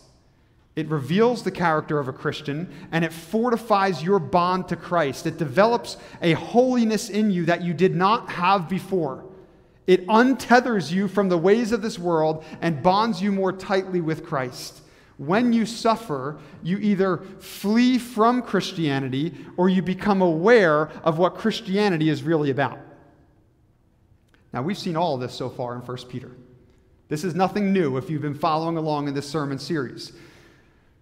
It 0.76 0.88
reveals 0.88 1.44
the 1.44 1.52
character 1.52 2.00
of 2.00 2.08
a 2.08 2.14
Christian 2.14 2.72
and 2.92 3.04
it 3.04 3.12
fortifies 3.12 4.04
your 4.04 4.20
bond 4.20 4.70
to 4.70 4.78
Christ. 4.78 5.26
It 5.26 5.38
develops 5.38 5.98
a 6.22 6.34
holiness 6.34 7.10
in 7.10 7.32
you 7.32 7.46
that 7.46 7.62
you 7.62 7.74
did 7.74 7.96
not 7.96 8.30
have 8.30 8.70
before. 8.70 9.26
It 9.88 10.08
untethers 10.08 10.92
you 10.92 11.08
from 11.10 11.28
the 11.28 11.38
ways 11.38 11.74
of 11.74 11.82
this 11.82 12.00
world 12.00 12.46
and 12.62 12.84
bonds 12.84 13.22
you 13.22 13.32
more 13.32 13.52
tightly 13.52 14.00
with 14.00 14.24
Christ. 14.24 14.80
When 15.18 15.52
you 15.52 15.66
suffer, 15.66 16.40
you 16.64 16.78
either 16.78 17.18
flee 17.40 17.98
from 17.98 18.42
Christianity 18.42 19.36
or 19.58 19.70
you 19.70 19.82
become 19.82 20.22
aware 20.22 20.90
of 21.04 21.18
what 21.18 21.36
Christianity 21.36 22.10
is 22.10 22.24
really 22.24 22.52
about. 22.52 22.80
Now, 24.54 24.62
we've 24.62 24.78
seen 24.78 24.96
all 24.96 25.16
of 25.16 25.22
this 25.22 25.34
so 25.34 25.50
far 25.50 25.76
in 25.76 25.82
1 25.82 25.98
Peter. 26.10 26.32
This 27.12 27.26
is 27.26 27.36
nothing 27.36 27.74
new 27.74 27.98
if 27.98 28.10
you've 28.10 28.22
been 28.22 28.34
following 28.34 28.78
along 28.78 29.10
in 29.10 29.14
this 29.14 29.28
sermon 29.28 29.60
series. 29.60 30.14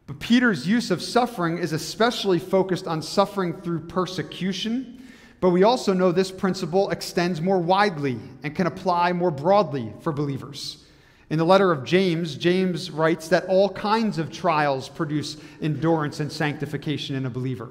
But 0.08 0.20
Peter's 0.20 0.68
use 0.68 0.90
of 0.90 1.04
suffering 1.04 1.60
is 1.60 1.72
especially 1.72 2.40
focused 2.40 2.88
on 2.88 3.04
suffering 3.04 3.62
through 3.62 3.82
persecution. 3.82 5.04
But 5.40 5.52
we 5.52 5.62
also 5.62 5.94
know 5.94 6.12
this 6.12 6.32
principle 6.32 6.90
extends 6.90 7.42
more 7.42 7.60
widely 7.60 8.18
and 8.42 8.56
can 8.56 8.66
apply 8.66 9.14
more 9.14 9.30
broadly 9.30 9.94
for 10.02 10.12
believers. 10.12 10.84
In 11.30 11.38
the 11.38 11.46
letter 11.46 11.72
of 11.72 11.84
James, 11.84 12.34
James 12.34 12.90
writes 12.90 13.28
that 13.28 13.46
all 13.46 13.70
kinds 13.70 14.18
of 14.18 14.32
trials 14.32 14.90
produce 14.90 15.38
endurance 15.62 16.22
and 16.22 16.32
sanctification 16.32 17.18
in 17.18 17.28
a 17.28 17.30
believer. 17.30 17.70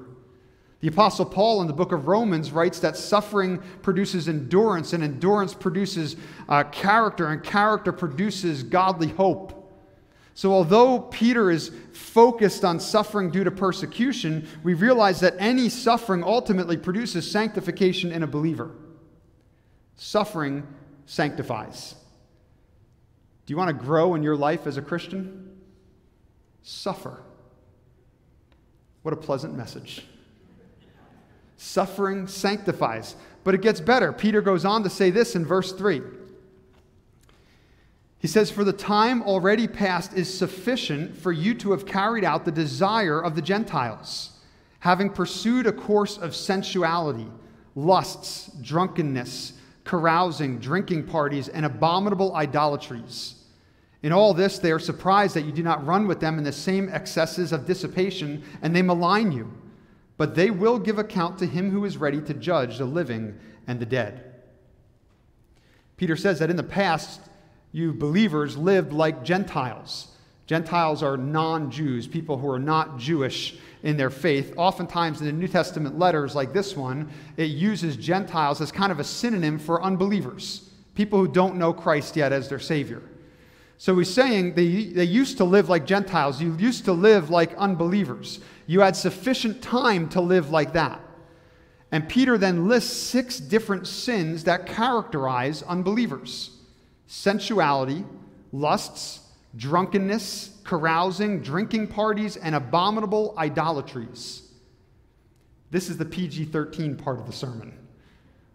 The 0.81 0.87
Apostle 0.87 1.25
Paul 1.25 1.61
in 1.61 1.67
the 1.67 1.73
book 1.73 1.91
of 1.91 2.07
Romans 2.07 2.51
writes 2.51 2.79
that 2.79 2.95
suffering 2.95 3.61
produces 3.81 4.29
endurance, 4.29 4.93
and 4.93 5.03
endurance 5.03 5.53
produces 5.53 6.15
uh, 6.47 6.63
character, 6.65 7.27
and 7.27 7.43
character 7.43 7.91
produces 7.91 8.63
godly 8.63 9.09
hope. 9.09 9.55
So, 10.35 10.53
although 10.53 11.01
Peter 11.01 11.51
is 11.51 11.69
focused 11.91 12.63
on 12.63 12.79
suffering 12.79 13.29
due 13.29 13.43
to 13.43 13.51
persecution, 13.51 14.47
we 14.63 14.73
realize 14.73 15.19
that 15.19 15.35
any 15.37 15.67
suffering 15.67 16.23
ultimately 16.23 16.77
produces 16.77 17.29
sanctification 17.29 18.13
in 18.13 18.23
a 18.23 18.27
believer. 18.27 18.71
Suffering 19.97 20.65
sanctifies. 21.05 21.95
Do 23.45 23.51
you 23.51 23.57
want 23.57 23.67
to 23.67 23.85
grow 23.85 24.15
in 24.15 24.23
your 24.23 24.37
life 24.37 24.65
as 24.65 24.77
a 24.77 24.81
Christian? 24.81 25.57
Suffer. 26.61 27.21
What 29.01 29.13
a 29.13 29.17
pleasant 29.17 29.57
message. 29.57 30.05
Suffering 31.61 32.25
sanctifies. 32.25 33.17
But 33.43 33.53
it 33.53 33.61
gets 33.61 33.81
better. 33.81 34.13
Peter 34.13 34.41
goes 34.41 34.63
on 34.63 34.81
to 34.83 34.89
say 34.89 35.09
this 35.09 35.35
in 35.35 35.45
verse 35.45 35.73
3. 35.73 36.01
He 38.19 38.27
says, 38.29 38.49
For 38.49 38.63
the 38.63 38.71
time 38.71 39.21
already 39.23 39.67
past 39.67 40.13
is 40.13 40.33
sufficient 40.35 41.17
for 41.17 41.33
you 41.33 41.53
to 41.55 41.71
have 41.71 41.85
carried 41.85 42.23
out 42.23 42.45
the 42.45 42.51
desire 42.51 43.21
of 43.21 43.35
the 43.35 43.41
Gentiles, 43.41 44.39
having 44.79 45.09
pursued 45.09 45.67
a 45.67 45.73
course 45.73 46.17
of 46.17 46.33
sensuality, 46.33 47.27
lusts, 47.75 48.49
drunkenness, 48.61 49.51
carousing, 49.83 50.59
drinking 50.59 51.07
parties, 51.07 51.49
and 51.49 51.65
abominable 51.65 52.33
idolatries. 52.37 53.35
In 54.01 54.13
all 54.13 54.33
this, 54.33 54.59
they 54.59 54.71
are 54.71 54.79
surprised 54.79 55.35
that 55.35 55.43
you 55.43 55.51
do 55.51 55.63
not 55.63 55.85
run 55.85 56.07
with 56.07 56.21
them 56.21 56.37
in 56.37 56.45
the 56.45 56.53
same 56.53 56.87
excesses 56.87 57.51
of 57.51 57.65
dissipation, 57.65 58.43
and 58.61 58.73
they 58.73 58.81
malign 58.81 59.33
you 59.33 59.51
but 60.19 60.35
they 60.35 60.51
will 60.51 60.77
give 60.77 60.99
account 60.99 61.37
to 61.37 61.45
him 61.45 61.71
who 61.71 61.85
is 61.85 61.95
ready 61.95 62.19
to 62.19 62.33
judge 62.33 62.77
the 62.77 62.83
living 62.83 63.39
and 63.67 63.79
the 63.79 63.85
dead. 63.85 64.25
Peter 65.95 66.17
says 66.17 66.39
that 66.39 66.49
in 66.49 66.57
the 66.57 66.61
past, 66.61 67.21
you 67.71 67.93
believers 67.93 68.57
lived 68.57 68.91
like 68.91 69.23
Gentiles. 69.23 70.09
Gentiles 70.45 71.01
are 71.03 71.15
non 71.15 71.71
Jews, 71.71 72.05
people 72.05 72.37
who 72.37 72.49
are 72.49 72.59
not 72.59 72.99
Jewish 72.99 73.57
in 73.81 73.95
their 73.95 74.09
faith. 74.09 74.53
Oftentimes 74.57 75.21
in 75.21 75.25
the 75.25 75.31
New 75.31 75.47
Testament 75.47 75.97
letters, 75.97 76.35
like 76.35 76.51
this 76.51 76.75
one, 76.75 77.09
it 77.37 77.51
uses 77.51 77.95
Gentiles 77.95 78.59
as 78.59 78.73
kind 78.73 78.91
of 78.91 78.99
a 78.99 79.05
synonym 79.05 79.57
for 79.57 79.81
unbelievers, 79.81 80.69
people 80.95 81.17
who 81.17 81.29
don't 81.29 81.55
know 81.55 81.71
Christ 81.71 82.17
yet 82.17 82.33
as 82.33 82.49
their 82.49 82.59
Savior. 82.59 83.01
So 83.77 83.97
he's 83.97 84.13
saying 84.13 84.55
they, 84.55 84.87
they 84.87 85.05
used 85.05 85.37
to 85.37 85.45
live 85.45 85.69
like 85.69 85.85
Gentiles, 85.85 86.41
you 86.41 86.53
used 86.57 86.83
to 86.85 86.91
live 86.91 87.29
like 87.29 87.55
unbelievers. 87.55 88.41
You 88.69 88.81
had 88.81 88.95
sufficient 88.95 89.63
time 89.63 90.09
to 90.09 90.21
live 90.21 90.51
like 90.51 90.73
that. 90.73 91.01
And 91.91 92.07
Peter 92.07 92.37
then 92.37 92.67
lists 92.67 92.95
six 92.95 93.39
different 93.39 93.87
sins 93.87 94.43
that 94.43 94.67
characterize 94.67 95.63
unbelievers 95.63 96.51
sensuality, 97.07 98.05
lusts, 98.51 99.21
drunkenness, 99.55 100.55
carousing, 100.63 101.41
drinking 101.41 101.87
parties, 101.87 102.37
and 102.37 102.53
abominable 102.53 103.33
idolatries. 103.39 104.43
This 105.71 105.89
is 105.89 105.97
the 105.97 106.05
PG 106.05 106.45
13 106.45 106.95
part 106.95 107.17
of 107.17 107.25
the 107.25 107.33
sermon. 107.33 107.75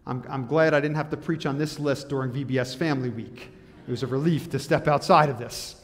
I'm, 0.06 0.22
I'm 0.28 0.46
glad 0.46 0.74
I 0.74 0.80
didn't 0.80 0.94
have 0.94 1.10
to 1.10 1.16
preach 1.16 1.44
on 1.44 1.58
this 1.58 1.80
list 1.80 2.08
during 2.08 2.30
VBS 2.30 2.76
Family 2.76 3.10
Week. 3.10 3.48
It 3.88 3.90
was 3.90 4.04
a 4.04 4.06
relief 4.06 4.48
to 4.50 4.60
step 4.60 4.86
outside 4.86 5.28
of 5.28 5.40
this. 5.40 5.74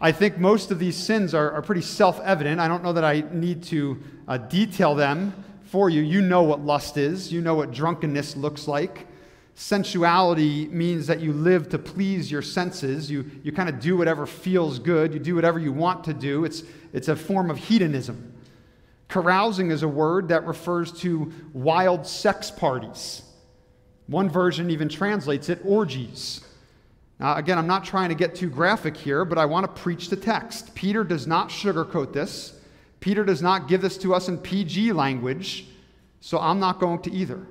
I 0.00 0.12
think 0.12 0.38
most 0.38 0.70
of 0.70 0.78
these 0.78 0.96
sins 0.96 1.34
are, 1.34 1.50
are 1.52 1.62
pretty 1.62 1.82
self 1.82 2.20
evident. 2.20 2.60
I 2.60 2.68
don't 2.68 2.82
know 2.82 2.94
that 2.94 3.04
I 3.04 3.24
need 3.32 3.62
to 3.64 4.02
uh, 4.26 4.38
detail 4.38 4.94
them 4.94 5.44
for 5.64 5.90
you. 5.90 6.00
You 6.00 6.22
know 6.22 6.42
what 6.42 6.60
lust 6.60 6.96
is, 6.96 7.32
you 7.32 7.40
know 7.40 7.54
what 7.54 7.70
drunkenness 7.70 8.36
looks 8.36 8.66
like. 8.66 9.06
Sensuality 9.54 10.70
means 10.70 11.06
that 11.06 11.20
you 11.20 11.34
live 11.34 11.68
to 11.68 11.78
please 11.78 12.30
your 12.32 12.40
senses. 12.40 13.10
You, 13.10 13.30
you 13.42 13.52
kind 13.52 13.68
of 13.68 13.78
do 13.78 13.96
whatever 13.96 14.24
feels 14.24 14.78
good, 14.78 15.12
you 15.12 15.20
do 15.20 15.34
whatever 15.34 15.58
you 15.58 15.72
want 15.72 16.04
to 16.04 16.14
do. 16.14 16.44
It's, 16.44 16.62
it's 16.94 17.08
a 17.08 17.16
form 17.16 17.50
of 17.50 17.58
hedonism. 17.58 18.32
Carousing 19.08 19.70
is 19.70 19.82
a 19.82 19.88
word 19.88 20.28
that 20.28 20.46
refers 20.46 20.92
to 21.00 21.32
wild 21.52 22.06
sex 22.06 22.50
parties. 22.50 23.22
One 24.06 24.30
version 24.30 24.70
even 24.70 24.88
translates 24.88 25.48
it 25.48 25.60
orgies. 25.64 26.40
Now, 27.20 27.36
again, 27.36 27.58
I'm 27.58 27.66
not 27.66 27.84
trying 27.84 28.08
to 28.08 28.14
get 28.14 28.34
too 28.34 28.48
graphic 28.48 28.96
here, 28.96 29.26
but 29.26 29.36
I 29.36 29.44
want 29.44 29.64
to 29.66 29.82
preach 29.82 30.08
the 30.08 30.16
text. 30.16 30.74
Peter 30.74 31.04
does 31.04 31.26
not 31.26 31.50
sugarcoat 31.50 32.14
this. 32.14 32.58
Peter 33.00 33.24
does 33.24 33.42
not 33.42 33.68
give 33.68 33.82
this 33.82 33.98
to 33.98 34.14
us 34.14 34.28
in 34.28 34.38
PG 34.38 34.92
language, 34.92 35.66
so 36.20 36.38
I'm 36.38 36.58
not 36.58 36.80
going 36.80 37.02
to 37.02 37.12
either. 37.12 37.46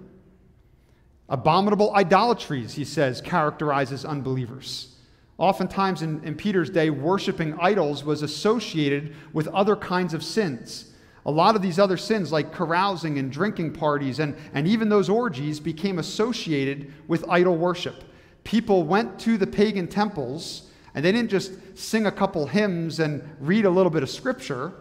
Abominable 1.29 1.93
idolatries, 1.95 2.73
he 2.73 2.83
says, 2.83 3.21
characterizes 3.21 4.05
unbelievers. 4.05 4.95
Oftentimes 5.37 6.01
in, 6.01 6.23
in 6.23 6.33
Peter's 6.33 6.71
day, 6.71 6.89
worshiping 6.89 7.55
idols 7.61 8.03
was 8.03 8.23
associated 8.23 9.15
with 9.33 9.47
other 9.49 9.75
kinds 9.75 10.15
of 10.15 10.23
sins. 10.23 10.91
A 11.27 11.31
lot 11.31 11.55
of 11.55 11.61
these 11.61 11.77
other 11.77 11.97
sins, 11.97 12.31
like 12.31 12.51
carousing 12.51 13.19
and 13.19 13.31
drinking 13.31 13.73
parties 13.73 14.19
and, 14.19 14.35
and 14.53 14.67
even 14.67 14.89
those 14.89 15.09
orgies, 15.09 15.59
became 15.59 15.99
associated 15.99 16.91
with 17.07 17.23
idol 17.29 17.55
worship. 17.55 18.03
People 18.49 18.81
went 18.81 19.19
to 19.19 19.37
the 19.37 19.45
pagan 19.45 19.87
temples 19.87 20.71
and 20.95 21.05
they 21.05 21.11
didn't 21.11 21.29
just 21.29 21.51
sing 21.77 22.07
a 22.07 22.11
couple 22.11 22.47
hymns 22.47 22.99
and 22.99 23.21
read 23.39 23.63
a 23.63 23.69
little 23.69 23.91
bit 23.91 24.01
of 24.01 24.09
scripture, 24.09 24.73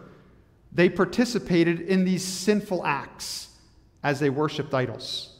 they 0.71 0.89
participated 0.89 1.81
in 1.81 2.03
these 2.03 2.25
sinful 2.25 2.83
acts 2.83 3.49
as 4.01 4.19
they 4.19 4.31
worshiped 4.31 4.73
idols. 4.73 5.37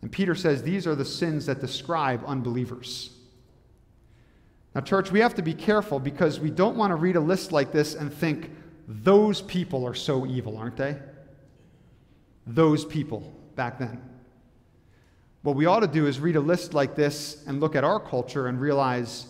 And 0.00 0.10
Peter 0.10 0.34
says 0.34 0.64
these 0.64 0.84
are 0.84 0.96
the 0.96 1.04
sins 1.04 1.46
that 1.46 1.60
describe 1.60 2.24
unbelievers. 2.26 3.10
Now, 4.74 4.80
church, 4.80 5.12
we 5.12 5.20
have 5.20 5.36
to 5.36 5.42
be 5.42 5.54
careful 5.54 6.00
because 6.00 6.40
we 6.40 6.50
don't 6.50 6.76
want 6.76 6.90
to 6.90 6.96
read 6.96 7.14
a 7.14 7.20
list 7.20 7.52
like 7.52 7.70
this 7.70 7.94
and 7.94 8.12
think, 8.12 8.50
those 8.88 9.42
people 9.42 9.86
are 9.86 9.94
so 9.94 10.26
evil, 10.26 10.56
aren't 10.56 10.76
they? 10.76 10.98
Those 12.48 12.84
people 12.84 13.32
back 13.54 13.78
then. 13.78 14.11
What 15.42 15.56
we 15.56 15.66
ought 15.66 15.80
to 15.80 15.88
do 15.88 16.06
is 16.06 16.20
read 16.20 16.36
a 16.36 16.40
list 16.40 16.72
like 16.72 16.94
this 16.94 17.42
and 17.46 17.60
look 17.60 17.74
at 17.74 17.84
our 17.84 17.98
culture 17.98 18.46
and 18.46 18.60
realize 18.60 19.26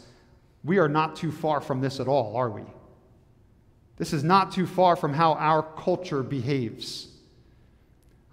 we 0.63 0.79
are 0.79 0.89
not 0.89 1.17
too 1.17 1.33
far 1.33 1.61
from 1.61 1.81
this 1.81 2.01
at 2.01 2.09
all, 2.09 2.37
are 2.37 2.51
we? 2.51 2.63
This 3.97 4.13
is 4.13 4.23
not 4.23 4.53
too 4.53 4.67
far 4.67 4.95
from 4.95 5.15
how 5.15 5.35
our 5.35 5.63
culture 5.63 6.23
behaves. 6.23 7.09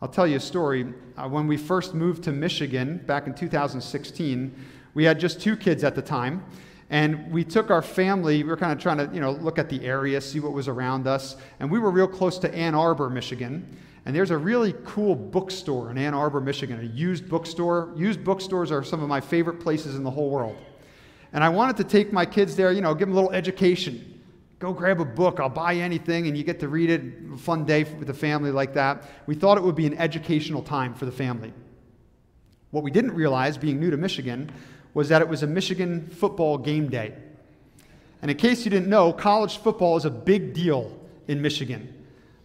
I'll 0.01 0.09
tell 0.09 0.27
you 0.27 0.38
a 0.38 0.41
story. 0.41 0.93
Uh, 1.17 1.27
when 1.27 1.48
we 1.48 1.57
first 1.57 1.93
moved 1.93 2.24
to 2.24 2.31
Michigan 2.31 3.03
back 3.05 3.27
in 3.27 3.33
2016, 3.33 4.55
we 4.93 5.03
had 5.03 5.19
just 5.19 5.41
two 5.41 5.55
kids 5.55 5.83
at 5.83 5.95
the 5.95 6.01
time. 6.01 6.43
And 6.89 7.31
we 7.31 7.43
took 7.43 7.69
our 7.69 7.83
family, 7.83 8.41
we 8.43 8.50
were 8.50 8.57
kind 8.57 8.71
of 8.71 8.79
trying 8.79 8.98
to, 8.98 9.13
you 9.13 9.19
know, 9.19 9.31
look 9.31 9.59
at 9.59 9.69
the 9.69 9.86
area, 9.86 10.19
see 10.21 10.39
what 10.39 10.53
was 10.53 10.67
around 10.67 11.05
us. 11.05 11.36
And 11.59 11.69
we 11.69 11.77
were 11.77 11.91
real 11.91 12.07
close 12.07 12.39
to 12.39 12.53
Ann 12.53 12.74
Arbor, 12.74 13.09
Michigan. 13.09 13.77
And 14.09 14.15
there's 14.15 14.31
a 14.31 14.37
really 14.39 14.73
cool 14.85 15.13
bookstore 15.13 15.91
in 15.91 15.97
Ann 15.99 16.15
Arbor, 16.15 16.41
Michigan, 16.41 16.79
a 16.79 16.83
used 16.83 17.29
bookstore. 17.29 17.93
Used 17.95 18.23
bookstores 18.23 18.71
are 18.71 18.83
some 18.83 19.03
of 19.03 19.07
my 19.07 19.21
favorite 19.21 19.59
places 19.59 19.93
in 19.93 20.03
the 20.03 20.09
whole 20.09 20.31
world. 20.31 20.57
And 21.31 21.43
I 21.43 21.49
wanted 21.49 21.77
to 21.77 21.83
take 21.83 22.11
my 22.11 22.25
kids 22.25 22.55
there, 22.55 22.71
you 22.71 22.81
know, 22.81 22.95
give 22.95 23.07
them 23.07 23.11
a 23.11 23.21
little 23.21 23.31
education. 23.31 24.19
Go 24.57 24.73
grab 24.73 24.99
a 24.99 25.05
book, 25.05 25.39
I'll 25.39 25.47
buy 25.47 25.75
anything, 25.75 26.25
and 26.25 26.35
you 26.35 26.43
get 26.43 26.59
to 26.61 26.67
read 26.67 26.89
it. 26.89 27.03
A 27.35 27.37
fun 27.37 27.65
day 27.65 27.83
with 27.83 28.07
the 28.07 28.13
family 28.15 28.49
like 28.49 28.73
that. 28.73 29.03
We 29.27 29.35
thought 29.35 29.59
it 29.59 29.63
would 29.63 29.75
be 29.75 29.85
an 29.85 29.95
educational 29.99 30.63
time 30.63 30.95
for 30.95 31.05
the 31.05 31.11
family. 31.11 31.53
What 32.71 32.83
we 32.83 32.89
didn't 32.89 33.13
realize, 33.13 33.59
being 33.59 33.79
new 33.79 33.91
to 33.91 33.97
Michigan, 33.97 34.51
was 34.95 35.09
that 35.09 35.21
it 35.21 35.29
was 35.29 35.43
a 35.43 35.47
Michigan 35.47 36.07
football 36.07 36.57
game 36.57 36.89
day. 36.89 37.13
And 38.23 38.31
in 38.31 38.37
case 38.37 38.65
you 38.65 38.71
didn't 38.71 38.89
know, 38.89 39.13
college 39.13 39.57
football 39.57 39.97
is 39.97 40.05
a 40.05 40.09
big 40.09 40.55
deal 40.55 40.99
in 41.27 41.43
Michigan. 41.43 41.93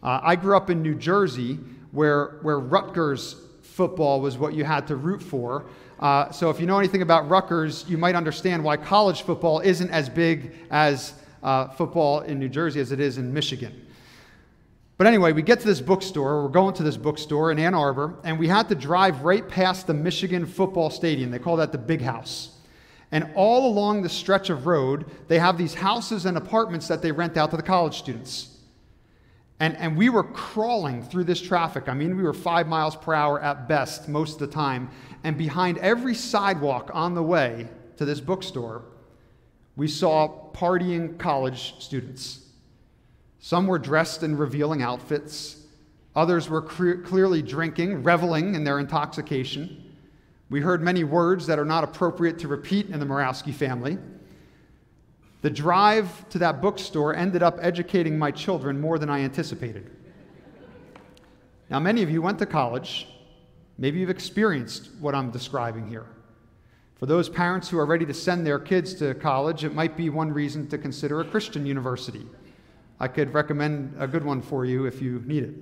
Uh, 0.05 0.21
I 0.23 0.37
grew 0.37 0.55
up 0.55 0.69
in 0.69 0.83
New 0.83 0.95
Jersey, 0.95 1.59
where, 1.91 2.37
where 2.43 2.59
Rutgers 2.61 3.37
football 3.63 4.21
was 4.21 4.37
what 4.37 4.53
you 4.53 4.63
had 4.63 4.87
to 4.89 4.97
root 4.97 5.23
for. 5.23 5.65
Uh, 5.99 6.31
so 6.31 6.51
if 6.51 6.61
you 6.61 6.67
know 6.67 6.79
anything 6.79 7.01
about 7.01 7.29
Rutgers, 7.31 7.87
you 7.89 7.97
might 7.97 8.15
understand 8.15 8.63
why 8.63 8.77
college 8.77 9.23
football 9.23 9.61
isn't 9.61 9.91
as 9.91 10.11
big 10.11 10.55
as 10.71 11.15
uh, 11.43 11.69
football 11.69 12.21
in 12.21 12.39
New 12.39 12.51
Jersey 12.51 12.81
as 12.81 12.93
it 12.93 13.01
is 13.01 13.17
in 13.17 13.33
Michigan. 13.33 13.81
But 14.99 15.07
anyway, 15.07 15.33
we 15.33 15.43
get 15.43 15.61
to 15.61 15.67
this 15.67 15.81
bookstore. 15.81 16.43
We're 16.43 16.51
going 16.51 16.75
to 16.75 16.83
this 16.83 16.99
bookstore 16.99 17.51
in 17.51 17.59
Ann 17.59 17.75
Arbor, 17.75 18.15
and 18.25 18.39
we 18.39 18.47
had 18.47 18.69
to 18.69 18.75
drive 18.75 19.23
right 19.23 19.49
past 19.49 19.87
the 19.87 19.95
Michigan 19.95 20.45
football 20.45 20.91
stadium. 20.91 21.31
They 21.31 21.39
call 21.39 21.57
that 21.57 21.73
the 21.73 21.79
Big 21.79 22.03
House. 22.03 22.51
And 23.11 23.31
all 23.35 23.67
along 23.67 24.03
the 24.03 24.09
stretch 24.09 24.51
of 24.51 24.67
road, 24.67 25.07
they 25.29 25.39
have 25.39 25.57
these 25.57 25.75
houses 25.75 26.27
and 26.27 26.37
apartments 26.37 26.89
that 26.89 27.01
they 27.01 27.11
rent 27.11 27.37
out 27.37 27.51
to 27.53 27.57
the 27.57 27.63
college 27.63 27.97
students. 27.97 28.54
And, 29.61 29.77
and 29.77 29.97
we 29.97 30.09
were 30.09 30.25
crawling 30.25 31.03
through 31.03 31.25
this 31.25 31.41
traffic. 31.41 31.89
I 31.89 31.95
mean, 31.95 32.17
we 32.17 32.23
were 32.23 32.35
five 32.35 32.67
miles 32.67 32.97
per 32.97 33.15
hour 33.15 33.41
at 33.41 33.69
best 33.69 34.09
most 34.09 34.35
of 34.35 34.51
the 34.51 34.55
time. 34.55 34.91
And 35.23 35.39
behind 35.39 35.79
every 35.79 36.15
sidewalk 36.15 36.91
on 36.93 37.15
the 37.15 37.23
way 37.23 37.69
to 37.97 38.05
this 38.05 38.21
bookstore, 38.21 38.83
we 39.77 39.89
saw 39.89 40.51
partying 40.53 41.19
college 41.19 41.77
students. 41.79 42.41
Some 43.41 43.67
were 43.67 43.79
dressed 43.79 44.23
in 44.23 44.37
revealing 44.37 44.83
outfits, 44.83 45.61
others 46.17 46.49
were 46.49 46.63
cre- 46.63 47.03
clearly 47.03 47.43
drinking, 47.43 48.03
reveling 48.03 48.55
in 48.55 48.65
their 48.65 48.79
intoxication. 48.79 49.93
We 50.51 50.61
heard 50.61 50.83
many 50.83 51.05
words 51.05 51.47
that 51.47 51.59
are 51.59 51.65
not 51.65 51.85
appropriate 51.85 52.39
to 52.41 52.49
repeat 52.49 52.89
in 52.89 53.01
the 53.01 53.07
Morawski 53.07 53.53
family. 53.53 53.99
The 55.45 55.51
drive 55.51 56.27
to 56.31 56.39
that 56.39 56.63
bookstore 56.63 57.15
ended 57.15 57.43
up 57.43 57.59
educating 57.61 58.19
my 58.19 58.31
children 58.31 58.81
more 58.81 58.99
than 58.99 59.11
I 59.11 59.21
anticipated. 59.21 59.91
Now, 61.69 61.79
many 61.81 62.03
of 62.03 62.11
you 62.11 62.23
went 62.23 62.39
to 62.39 62.47
college. 62.47 63.07
Maybe 63.77 63.99
you've 63.99 64.09
experienced 64.09 64.89
what 65.01 65.15
I'm 65.15 65.31
describing 65.31 65.87
here. 65.87 66.07
For 66.95 67.05
those 67.05 67.29
parents 67.29 67.69
who 67.69 67.79
are 67.79 67.85
ready 67.85 68.07
to 68.07 68.15
send 68.15 68.47
their 68.47 68.59
kids 68.59 68.95
to 68.95 69.13
college, 69.17 69.65
it 69.65 69.75
might 69.75 69.99
be 69.99 70.09
one 70.09 70.33
reason 70.33 70.67
to 70.69 70.79
consider 70.79 71.21
a 71.21 71.27
Christian 71.27 71.67
university. 71.67 72.25
I 72.99 73.07
could 73.07 73.35
recommend 73.35 73.97
a 73.99 74.07
good 74.07 74.25
one 74.25 74.41
for 74.41 74.65
you 74.65 74.87
if 74.87 75.03
you 75.03 75.23
need 75.27 75.43
it. 75.43 75.55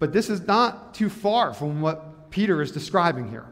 But 0.00 0.12
this 0.12 0.28
is 0.28 0.48
not 0.48 0.94
too 0.94 1.08
far 1.08 1.54
from 1.54 1.80
what 1.80 2.28
Peter 2.32 2.60
is 2.60 2.72
describing 2.72 3.30
here. 3.30 3.46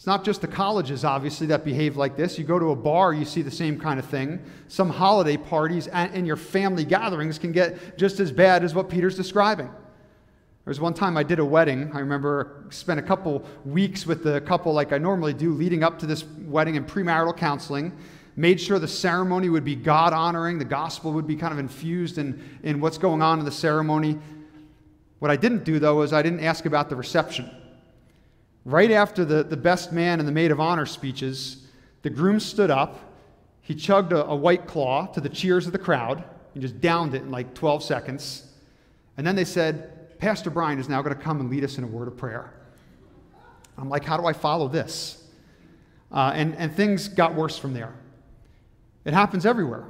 It's 0.00 0.06
not 0.06 0.24
just 0.24 0.40
the 0.40 0.48
colleges, 0.48 1.04
obviously, 1.04 1.48
that 1.48 1.62
behave 1.62 1.98
like 1.98 2.16
this. 2.16 2.38
You 2.38 2.44
go 2.44 2.58
to 2.58 2.70
a 2.70 2.74
bar, 2.74 3.12
you 3.12 3.26
see 3.26 3.42
the 3.42 3.50
same 3.50 3.78
kind 3.78 4.00
of 4.00 4.06
thing. 4.06 4.42
Some 4.66 4.88
holiday 4.88 5.36
parties 5.36 5.88
and, 5.88 6.26
your 6.26 6.38
family 6.38 6.86
gatherings 6.86 7.38
can 7.38 7.52
get 7.52 7.98
just 7.98 8.18
as 8.18 8.32
bad 8.32 8.64
as 8.64 8.74
what 8.74 8.88
Peter's 8.88 9.14
describing. 9.14 9.66
There 9.66 9.74
was 10.64 10.80
one 10.80 10.94
time 10.94 11.18
I 11.18 11.22
did 11.22 11.38
a 11.38 11.44
wedding. 11.44 11.90
I 11.92 11.98
remember 11.98 12.64
spent 12.70 12.98
a 12.98 13.02
couple 13.02 13.44
weeks 13.66 14.06
with 14.06 14.24
the 14.24 14.40
couple 14.40 14.72
like 14.72 14.94
I 14.94 14.96
normally 14.96 15.34
do 15.34 15.52
leading 15.52 15.84
up 15.84 15.98
to 15.98 16.06
this 16.06 16.24
wedding 16.46 16.76
in 16.76 16.86
premarital 16.86 17.36
counseling. 17.36 17.94
Made 18.36 18.58
sure 18.58 18.78
the 18.78 18.88
ceremony 18.88 19.50
would 19.50 19.64
be 19.64 19.76
God 19.76 20.14
honoring, 20.14 20.58
the 20.58 20.64
gospel 20.64 21.12
would 21.12 21.26
be 21.26 21.36
kind 21.36 21.52
of 21.52 21.58
infused 21.58 22.16
in, 22.16 22.42
in 22.62 22.80
what's 22.80 22.96
going 22.96 23.20
on 23.20 23.38
in 23.38 23.44
the 23.44 23.52
ceremony. 23.52 24.18
What 25.18 25.30
I 25.30 25.36
didn't 25.36 25.64
do, 25.64 25.78
though, 25.78 26.00
is 26.00 26.14
I 26.14 26.22
didn't 26.22 26.40
ask 26.40 26.64
about 26.64 26.88
the 26.88 26.96
reception. 26.96 27.50
Right 28.64 28.90
after 28.90 29.24
the, 29.24 29.42
the 29.42 29.56
best 29.56 29.92
man 29.92 30.18
and 30.18 30.28
the 30.28 30.32
maid 30.32 30.50
of 30.50 30.60
honor 30.60 30.86
speeches, 30.86 31.66
the 32.02 32.10
groom 32.10 32.40
stood 32.40 32.70
up. 32.70 32.98
He 33.62 33.74
chugged 33.74 34.12
a, 34.12 34.26
a 34.26 34.36
white 34.36 34.66
claw 34.66 35.06
to 35.06 35.20
the 35.20 35.28
cheers 35.28 35.66
of 35.66 35.72
the 35.72 35.78
crowd. 35.78 36.24
He 36.52 36.60
just 36.60 36.80
downed 36.80 37.14
it 37.14 37.22
in 37.22 37.30
like 37.30 37.54
12 37.54 37.82
seconds. 37.82 38.46
And 39.16 39.26
then 39.26 39.36
they 39.36 39.44
said, 39.44 40.18
Pastor 40.18 40.50
Brian 40.50 40.78
is 40.78 40.88
now 40.88 41.00
going 41.02 41.16
to 41.16 41.22
come 41.22 41.40
and 41.40 41.48
lead 41.50 41.64
us 41.64 41.78
in 41.78 41.84
a 41.84 41.86
word 41.86 42.08
of 42.08 42.16
prayer. 42.16 42.52
I'm 43.78 43.88
like, 43.88 44.04
how 44.04 44.18
do 44.18 44.26
I 44.26 44.32
follow 44.32 44.68
this? 44.68 45.24
Uh, 46.12 46.32
and, 46.34 46.54
and 46.56 46.74
things 46.74 47.08
got 47.08 47.34
worse 47.34 47.56
from 47.56 47.72
there. 47.72 47.94
It 49.04 49.14
happens 49.14 49.46
everywhere, 49.46 49.84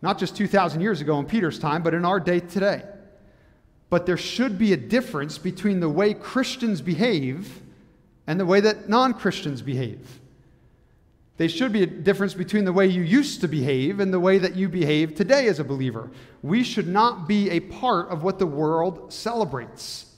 not 0.00 0.18
just 0.18 0.36
2,000 0.36 0.80
years 0.80 1.02
ago 1.02 1.18
in 1.18 1.26
Peter's 1.26 1.58
time, 1.58 1.82
but 1.82 1.92
in 1.92 2.04
our 2.04 2.18
day 2.18 2.40
today. 2.40 2.82
But 3.90 4.06
there 4.06 4.16
should 4.16 4.58
be 4.58 4.72
a 4.72 4.76
difference 4.76 5.36
between 5.36 5.80
the 5.80 5.88
way 5.88 6.14
Christians 6.14 6.80
behave 6.80 7.60
and 8.28 8.38
the 8.38 8.46
way 8.46 8.60
that 8.60 8.88
non 8.88 9.14
Christians 9.14 9.62
behave. 9.62 10.20
There 11.38 11.48
should 11.48 11.72
be 11.72 11.82
a 11.82 11.86
difference 11.86 12.34
between 12.34 12.64
the 12.64 12.72
way 12.72 12.86
you 12.86 13.02
used 13.02 13.40
to 13.40 13.48
behave 13.48 14.00
and 14.00 14.12
the 14.12 14.20
way 14.20 14.38
that 14.38 14.54
you 14.54 14.68
behave 14.68 15.14
today 15.14 15.48
as 15.48 15.58
a 15.58 15.64
believer. 15.64 16.10
We 16.42 16.62
should 16.62 16.88
not 16.88 17.26
be 17.26 17.48
a 17.50 17.60
part 17.60 18.08
of 18.10 18.22
what 18.22 18.38
the 18.38 18.46
world 18.46 19.12
celebrates. 19.12 20.14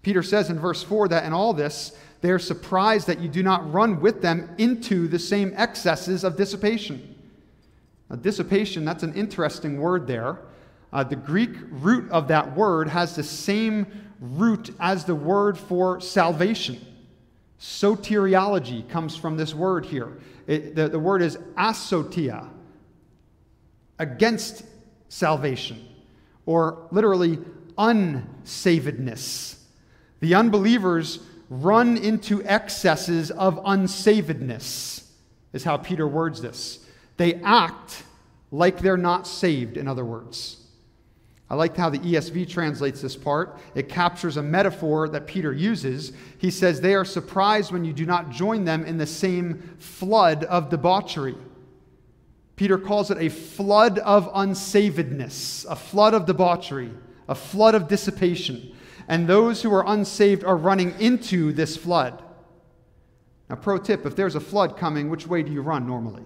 Peter 0.00 0.22
says 0.22 0.48
in 0.48 0.58
verse 0.58 0.82
4 0.82 1.08
that 1.08 1.24
in 1.24 1.32
all 1.32 1.52
this, 1.52 1.96
they 2.22 2.30
are 2.30 2.38
surprised 2.38 3.06
that 3.08 3.20
you 3.20 3.28
do 3.28 3.42
not 3.42 3.70
run 3.72 4.00
with 4.00 4.22
them 4.22 4.54
into 4.56 5.06
the 5.06 5.18
same 5.18 5.52
excesses 5.54 6.24
of 6.24 6.36
dissipation. 6.36 7.14
Now, 8.08 8.16
dissipation, 8.16 8.86
that's 8.86 9.02
an 9.02 9.12
interesting 9.14 9.78
word 9.78 10.06
there. 10.06 10.38
Uh, 10.92 11.04
the 11.04 11.16
Greek 11.16 11.50
root 11.70 12.10
of 12.10 12.28
that 12.28 12.56
word 12.56 12.88
has 12.88 13.14
the 13.14 13.22
same 13.22 13.86
root 14.18 14.70
as 14.80 15.04
the 15.04 15.14
word 15.14 15.58
for 15.58 16.00
salvation. 16.00 16.80
Soteriology 17.60 18.88
comes 18.88 19.16
from 19.16 19.36
this 19.36 19.54
word 19.54 19.84
here. 19.84 20.18
It, 20.46 20.74
the, 20.74 20.88
the 20.88 20.98
word 20.98 21.22
is 21.22 21.36
asotia, 21.56 22.48
against 23.98 24.64
salvation, 25.08 25.84
or 26.46 26.86
literally 26.90 27.38
unsavedness. 27.76 29.58
The 30.20 30.34
unbelievers 30.34 31.20
run 31.50 31.96
into 31.96 32.44
excesses 32.44 33.30
of 33.30 33.56
unsavedness, 33.64 35.04
is 35.52 35.64
how 35.64 35.78
Peter 35.78 36.06
words 36.06 36.40
this. 36.40 36.84
They 37.16 37.34
act 37.36 38.04
like 38.50 38.78
they're 38.80 38.96
not 38.96 39.26
saved, 39.26 39.76
in 39.76 39.88
other 39.88 40.04
words. 40.04 40.57
I 41.50 41.54
like 41.54 41.76
how 41.76 41.88
the 41.88 41.98
ESV 41.98 42.48
translates 42.48 43.00
this 43.00 43.16
part. 43.16 43.58
It 43.74 43.88
captures 43.88 44.36
a 44.36 44.42
metaphor 44.42 45.08
that 45.08 45.26
Peter 45.26 45.52
uses. 45.52 46.12
He 46.36 46.50
says, 46.50 46.80
They 46.80 46.94
are 46.94 47.06
surprised 47.06 47.72
when 47.72 47.84
you 47.84 47.94
do 47.94 48.04
not 48.04 48.30
join 48.30 48.64
them 48.64 48.84
in 48.84 48.98
the 48.98 49.06
same 49.06 49.76
flood 49.78 50.44
of 50.44 50.68
debauchery. 50.68 51.36
Peter 52.56 52.76
calls 52.76 53.10
it 53.10 53.18
a 53.18 53.30
flood 53.30 53.98
of 54.00 54.30
unsavedness, 54.34 55.64
a 55.70 55.76
flood 55.76 56.12
of 56.12 56.26
debauchery, 56.26 56.90
a 57.28 57.34
flood 57.34 57.74
of 57.74 57.88
dissipation. 57.88 58.74
And 59.06 59.26
those 59.26 59.62
who 59.62 59.72
are 59.72 59.84
unsaved 59.86 60.44
are 60.44 60.56
running 60.56 61.00
into 61.00 61.52
this 61.52 61.78
flood. 61.78 62.22
Now, 63.48 63.56
pro 63.56 63.78
tip 63.78 64.04
if 64.04 64.14
there's 64.16 64.34
a 64.34 64.40
flood 64.40 64.76
coming, 64.76 65.08
which 65.08 65.26
way 65.26 65.42
do 65.42 65.50
you 65.50 65.62
run 65.62 65.86
normally? 65.86 66.24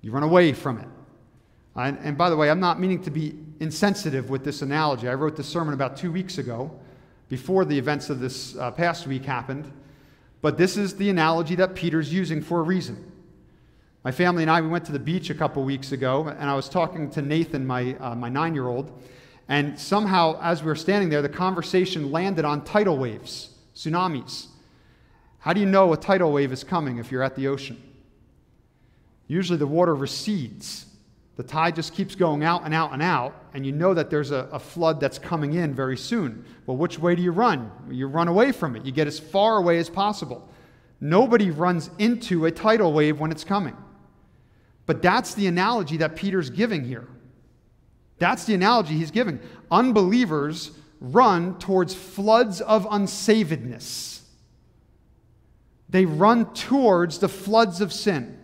You 0.00 0.12
run 0.12 0.22
away 0.22 0.52
from 0.52 0.78
it. 0.78 0.88
And, 1.74 1.98
and 2.02 2.16
by 2.16 2.30
the 2.30 2.36
way, 2.36 2.50
I'm 2.50 2.60
not 2.60 2.78
meaning 2.78 3.02
to 3.02 3.10
be 3.10 3.34
insensitive 3.60 4.30
with 4.30 4.42
this 4.42 4.62
analogy. 4.62 5.08
I 5.08 5.14
wrote 5.14 5.36
this 5.36 5.48
sermon 5.48 5.74
about 5.74 5.96
two 5.96 6.10
weeks 6.10 6.38
ago, 6.38 6.70
before 7.28 7.64
the 7.64 7.78
events 7.78 8.10
of 8.10 8.18
this 8.18 8.56
uh, 8.56 8.70
past 8.72 9.06
week 9.06 9.24
happened. 9.24 9.70
But 10.42 10.58
this 10.58 10.76
is 10.76 10.96
the 10.96 11.10
analogy 11.10 11.54
that 11.56 11.74
Peter's 11.74 12.12
using 12.12 12.42
for 12.42 12.58
a 12.58 12.62
reason. 12.62 13.12
My 14.02 14.10
family 14.10 14.42
and 14.42 14.50
I, 14.50 14.60
we 14.62 14.68
went 14.68 14.86
to 14.86 14.92
the 14.92 14.98
beach 14.98 15.28
a 15.30 15.34
couple 15.34 15.62
weeks 15.62 15.92
ago, 15.92 16.26
and 16.26 16.50
I 16.50 16.54
was 16.54 16.68
talking 16.68 17.10
to 17.10 17.22
Nathan, 17.22 17.66
my, 17.66 17.94
uh, 18.00 18.14
my 18.14 18.30
nine 18.30 18.54
year 18.54 18.66
old, 18.66 18.90
and 19.46 19.78
somehow, 19.78 20.40
as 20.42 20.62
we 20.62 20.68
were 20.68 20.76
standing 20.76 21.10
there, 21.10 21.22
the 21.22 21.28
conversation 21.28 22.10
landed 22.10 22.44
on 22.44 22.64
tidal 22.64 22.96
waves, 22.96 23.50
tsunamis. 23.74 24.46
How 25.40 25.52
do 25.52 25.60
you 25.60 25.66
know 25.66 25.92
a 25.92 25.96
tidal 25.96 26.32
wave 26.32 26.52
is 26.52 26.64
coming 26.64 26.98
if 26.98 27.12
you're 27.12 27.22
at 27.22 27.36
the 27.36 27.48
ocean? 27.48 27.82
Usually 29.28 29.58
the 29.58 29.66
water 29.66 29.94
recedes 29.94 30.86
the 31.40 31.46
tide 31.46 31.74
just 31.74 31.94
keeps 31.94 32.14
going 32.14 32.44
out 32.44 32.64
and 32.66 32.74
out 32.74 32.92
and 32.92 33.00
out, 33.00 33.34
and 33.52 33.66
you 33.66 33.72
know 33.72 33.94
that 33.94 34.10
there's 34.10 34.30
a, 34.30 34.48
a, 34.52 34.58
flood 34.58 35.00
that's 35.00 35.18
coming 35.18 35.54
in 35.54 35.74
very 35.74 35.96
soon. 35.96 36.44
Well, 36.66 36.76
which 36.76 36.98
way 36.98 37.14
do 37.14 37.22
you 37.22 37.32
run? 37.32 37.70
You 37.90 38.06
run 38.06 38.28
away 38.28 38.52
from 38.52 38.76
it. 38.76 38.84
You 38.84 38.92
get 38.92 39.06
as 39.06 39.18
far 39.18 39.56
away 39.56 39.78
as 39.78 39.90
possible. 39.90 40.48
Nobody 41.00 41.50
runs 41.50 41.90
into 41.98 42.46
a 42.46 42.50
tidal 42.50 42.92
wave 42.92 43.18
when 43.18 43.30
it's 43.30 43.44
coming. 43.44 43.76
But 44.86 45.02
that's 45.02 45.34
the 45.34 45.46
analogy 45.46 45.96
that 45.98 46.16
Peter's 46.16 46.50
giving 46.50 46.84
here. 46.84 47.08
That's 48.18 48.44
the 48.44 48.54
analogy 48.54 48.94
he's 48.96 49.10
giving. 49.10 49.40
Unbelievers 49.70 50.72
run 51.00 51.58
towards 51.58 51.94
floods 51.94 52.60
of 52.60 52.86
unsavedness, 52.86 54.20
they 55.88 56.04
run 56.04 56.52
towards 56.54 57.18
the 57.18 57.28
floods 57.28 57.80
of 57.80 57.92
sin. 57.92 58.39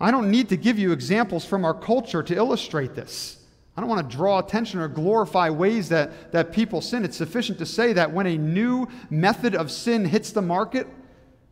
I 0.00 0.10
don't 0.10 0.30
need 0.30 0.48
to 0.50 0.56
give 0.56 0.78
you 0.78 0.92
examples 0.92 1.44
from 1.44 1.64
our 1.64 1.74
culture 1.74 2.22
to 2.22 2.36
illustrate 2.36 2.94
this. 2.94 3.38
I 3.76 3.80
don't 3.80 3.90
want 3.90 4.10
to 4.10 4.16
draw 4.16 4.38
attention 4.38 4.80
or 4.80 4.88
glorify 4.88 5.50
ways 5.50 5.88
that, 5.90 6.32
that 6.32 6.52
people 6.52 6.80
sin. 6.80 7.04
It's 7.04 7.16
sufficient 7.16 7.58
to 7.58 7.66
say 7.66 7.92
that 7.92 8.12
when 8.12 8.26
a 8.26 8.36
new 8.36 8.88
method 9.08 9.54
of 9.54 9.70
sin 9.70 10.04
hits 10.04 10.32
the 10.32 10.42
market, 10.42 10.88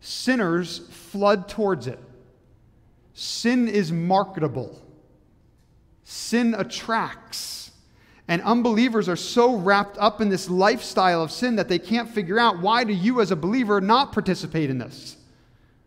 sinners 0.00 0.88
flood 0.90 1.48
towards 1.48 1.86
it. 1.86 2.00
Sin 3.14 3.68
is 3.68 3.92
marketable, 3.92 4.82
sin 6.04 6.54
attracts. 6.54 7.70
And 8.28 8.42
unbelievers 8.42 9.08
are 9.08 9.16
so 9.16 9.54
wrapped 9.54 9.96
up 9.98 10.20
in 10.20 10.28
this 10.28 10.50
lifestyle 10.50 11.22
of 11.22 11.30
sin 11.30 11.56
that 11.56 11.68
they 11.68 11.78
can't 11.78 12.10
figure 12.10 12.40
out 12.40 12.60
why 12.60 12.82
do 12.82 12.92
you 12.92 13.20
as 13.20 13.30
a 13.30 13.36
believer 13.36 13.80
not 13.80 14.12
participate 14.12 14.68
in 14.68 14.78
this? 14.78 15.15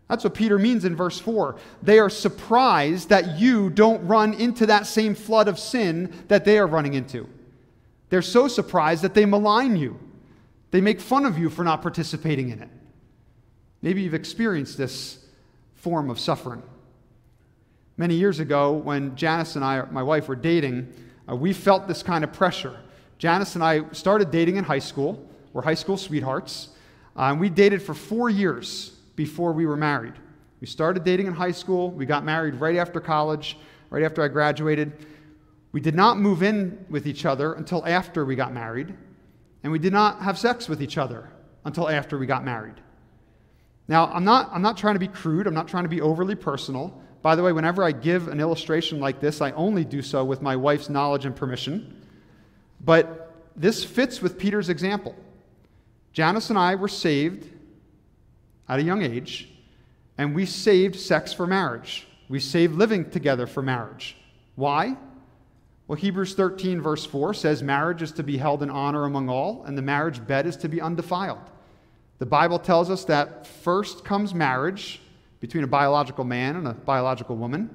That's 0.09 0.23
what 0.23 0.33
Peter 0.33 0.57
means 0.57 0.85
in 0.85 0.95
verse 0.95 1.19
4. 1.19 1.55
They 1.83 1.99
are 1.99 2.09
surprised 2.09 3.09
that 3.09 3.37
you 3.39 3.69
don't 3.69 4.05
run 4.07 4.33
into 4.33 4.65
that 4.65 4.87
same 4.87 5.13
flood 5.13 5.47
of 5.47 5.59
sin 5.59 6.11
that 6.27 6.45
they 6.45 6.57
are 6.57 6.65
running 6.65 6.95
into. 6.95 7.29
They're 8.09 8.23
so 8.23 8.47
surprised 8.47 9.03
that 9.03 9.13
they 9.13 9.25
malign 9.25 9.77
you. 9.77 9.99
They 10.71 10.81
make 10.81 10.99
fun 10.99 11.25
of 11.25 11.37
you 11.37 11.49
for 11.51 11.63
not 11.63 11.83
participating 11.83 12.49
in 12.49 12.59
it. 12.61 12.69
Maybe 13.83 14.01
you've 14.01 14.15
experienced 14.15 14.79
this 14.79 15.23
form 15.75 16.09
of 16.09 16.19
suffering. 16.19 16.63
Many 17.95 18.15
years 18.15 18.39
ago, 18.39 18.73
when 18.73 19.15
Janice 19.15 19.55
and 19.55 19.63
I, 19.63 19.83
my 19.91 20.01
wife, 20.01 20.27
were 20.27 20.35
dating, 20.35 20.91
uh, 21.29 21.35
we 21.35 21.53
felt 21.53 21.87
this 21.87 22.01
kind 22.01 22.23
of 22.23 22.33
pressure. 22.33 22.79
Janice 23.19 23.53
and 23.53 23.63
I 23.63 23.83
started 23.91 24.31
dating 24.31 24.55
in 24.55 24.63
high 24.63 24.79
school. 24.79 25.23
We're 25.53 25.61
high 25.61 25.75
school 25.75 25.97
sweethearts. 25.97 26.69
Uh, 27.15 27.23
and 27.23 27.39
we 27.39 27.49
dated 27.49 27.83
for 27.83 27.93
four 27.93 28.29
years 28.29 28.95
before 29.19 29.51
we 29.51 29.65
were 29.65 29.75
married. 29.75 30.13
We 30.61 30.67
started 30.67 31.03
dating 31.03 31.27
in 31.27 31.33
high 31.33 31.51
school. 31.51 31.91
We 31.91 32.05
got 32.05 32.23
married 32.23 32.55
right 32.55 32.77
after 32.77 33.01
college, 33.01 33.57
right 33.89 34.01
after 34.01 34.23
I 34.23 34.29
graduated. 34.29 34.93
We 35.73 35.81
did 35.81 35.93
not 35.93 36.17
move 36.17 36.41
in 36.41 36.85
with 36.89 37.05
each 37.05 37.25
other 37.25 37.51
until 37.51 37.85
after 37.85 38.23
we 38.23 38.37
got 38.37 38.53
married. 38.53 38.95
And 39.61 39.73
we 39.73 39.77
did 39.77 39.91
not 39.91 40.21
have 40.21 40.39
sex 40.39 40.69
with 40.69 40.81
each 40.81 40.97
other 40.97 41.29
until 41.65 41.89
after 41.89 42.17
we 42.17 42.27
got 42.27 42.45
married. 42.45 42.75
Now, 43.89 44.05
I'm 44.05 44.23
not, 44.23 44.51
I'm 44.53 44.61
not 44.61 44.77
trying 44.77 44.95
to 44.95 44.99
be 44.99 45.09
crude, 45.09 45.47
I'm 45.47 45.53
not 45.53 45.67
trying 45.67 45.83
to 45.83 45.89
be 45.89 45.99
overly 45.99 46.35
personal. 46.35 47.01
By 47.21 47.35
the 47.35 47.43
way, 47.43 47.51
whenever 47.51 47.83
I 47.83 47.91
give 47.91 48.29
an 48.29 48.39
illustration 48.39 49.01
like 49.01 49.19
this, 49.19 49.41
I 49.41 49.51
only 49.51 49.83
do 49.83 50.01
so 50.01 50.23
with 50.23 50.41
my 50.41 50.55
wife's 50.55 50.87
knowledge 50.87 51.25
and 51.25 51.35
permission. 51.35 52.05
But 52.85 53.35
this 53.57 53.83
fits 53.83 54.21
with 54.21 54.37
Peter's 54.37 54.69
example. 54.69 55.13
Janice 56.13 56.49
and 56.49 56.57
I 56.57 56.75
were 56.75 56.87
saved 56.87 57.58
at 58.69 58.79
a 58.79 58.83
young 58.83 59.01
age, 59.01 59.49
and 60.17 60.35
we 60.35 60.45
saved 60.45 60.95
sex 60.95 61.33
for 61.33 61.47
marriage. 61.47 62.07
We 62.29 62.39
saved 62.39 62.75
living 62.75 63.09
together 63.09 63.47
for 63.47 63.61
marriage. 63.61 64.15
Why? 64.55 64.95
Well, 65.87 65.95
Hebrews 65.95 66.35
13, 66.35 66.79
verse 66.81 67.03
4 67.03 67.33
says 67.33 67.63
marriage 67.63 68.03
is 68.03 68.11
to 68.11 68.23
be 68.23 68.37
held 68.37 68.61
in 68.61 68.69
honor 68.69 69.05
among 69.05 69.27
all, 69.27 69.63
and 69.65 69.75
the 69.75 69.81
marriage 69.81 70.25
bed 70.25 70.45
is 70.45 70.55
to 70.57 70.69
be 70.69 70.79
undefiled. 70.79 71.49
The 72.19 72.27
Bible 72.27 72.59
tells 72.59 72.91
us 72.91 73.05
that 73.05 73.47
first 73.47 74.05
comes 74.05 74.35
marriage 74.35 75.01
between 75.39 75.63
a 75.63 75.67
biological 75.67 76.25
man 76.25 76.57
and 76.57 76.67
a 76.67 76.73
biological 76.73 77.37
woman, 77.37 77.69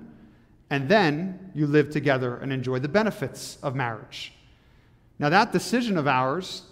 and 0.70 0.88
then 0.88 1.50
you 1.54 1.66
live 1.66 1.90
together 1.90 2.36
and 2.36 2.52
enjoy 2.52 2.78
the 2.78 2.88
benefits 2.88 3.58
of 3.62 3.74
marriage. 3.74 4.32
Now, 5.18 5.28
that 5.30 5.50
decision 5.50 5.96
of 5.96 6.06
ours 6.06 6.62